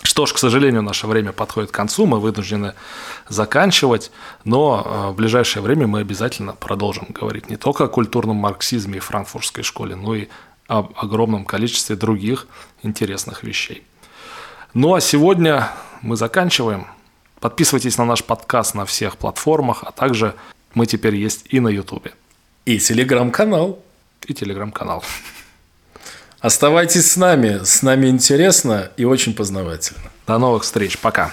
Что 0.07 0.27
ж, 0.27 0.35
к 0.35 0.39
сожалению, 0.39 0.83
наше 0.83 1.07
время 1.07 1.33
подходит 1.33 1.71
к 1.71 1.75
концу, 1.75 2.05
мы 2.05 2.21
вынуждены 2.21 2.75
заканчивать, 3.29 4.13
но 4.45 4.83
э, 4.85 5.11
в 5.11 5.15
ближайшее 5.17 5.63
время 5.63 5.87
мы 5.87 6.01
обязательно 6.01 6.53
продолжим 6.53 7.07
говорить 7.09 7.49
не 7.49 7.57
только 7.57 7.85
о 7.85 7.89
культурном 7.89 8.37
марксизме 8.37 8.99
и 8.99 9.01
франкфуртской 9.01 9.65
школе, 9.65 9.97
но 9.97 10.15
и 10.15 10.29
об 10.67 10.93
огромном 10.97 11.47
количестве 11.47 11.97
других 11.97 12.47
интересных 12.83 13.43
вещей. 13.43 13.83
Ну 14.75 14.95
а 14.95 15.01
сегодня 15.01 15.71
мы 16.03 16.17
заканчиваем. 16.17 16.87
Подписывайтесь 17.41 17.97
на 17.97 18.05
наш 18.05 18.23
подкаст 18.23 18.75
на 18.75 18.85
всех 18.85 19.17
платформах, 19.17 19.85
а 19.85 19.91
также 19.91 20.35
мы 20.75 20.85
теперь 20.85 21.15
есть 21.15 21.47
и 21.49 21.61
на 21.61 21.69
Ютубе. 21.69 22.13
И 22.67 22.79
телеграм-канал. 22.79 23.83
И 24.27 24.35
телеграм-канал. 24.35 25.03
Оставайтесь 26.45 27.11
с 27.11 27.17
нами. 27.17 27.65
С 27.65 27.81
нами 27.81 28.09
интересно 28.09 28.91
и 28.99 29.07
очень 29.07 29.33
познавательно. 29.33 30.11
До 30.27 30.37
новых 30.37 30.65
встреч. 30.65 30.99
Пока. 30.99 31.33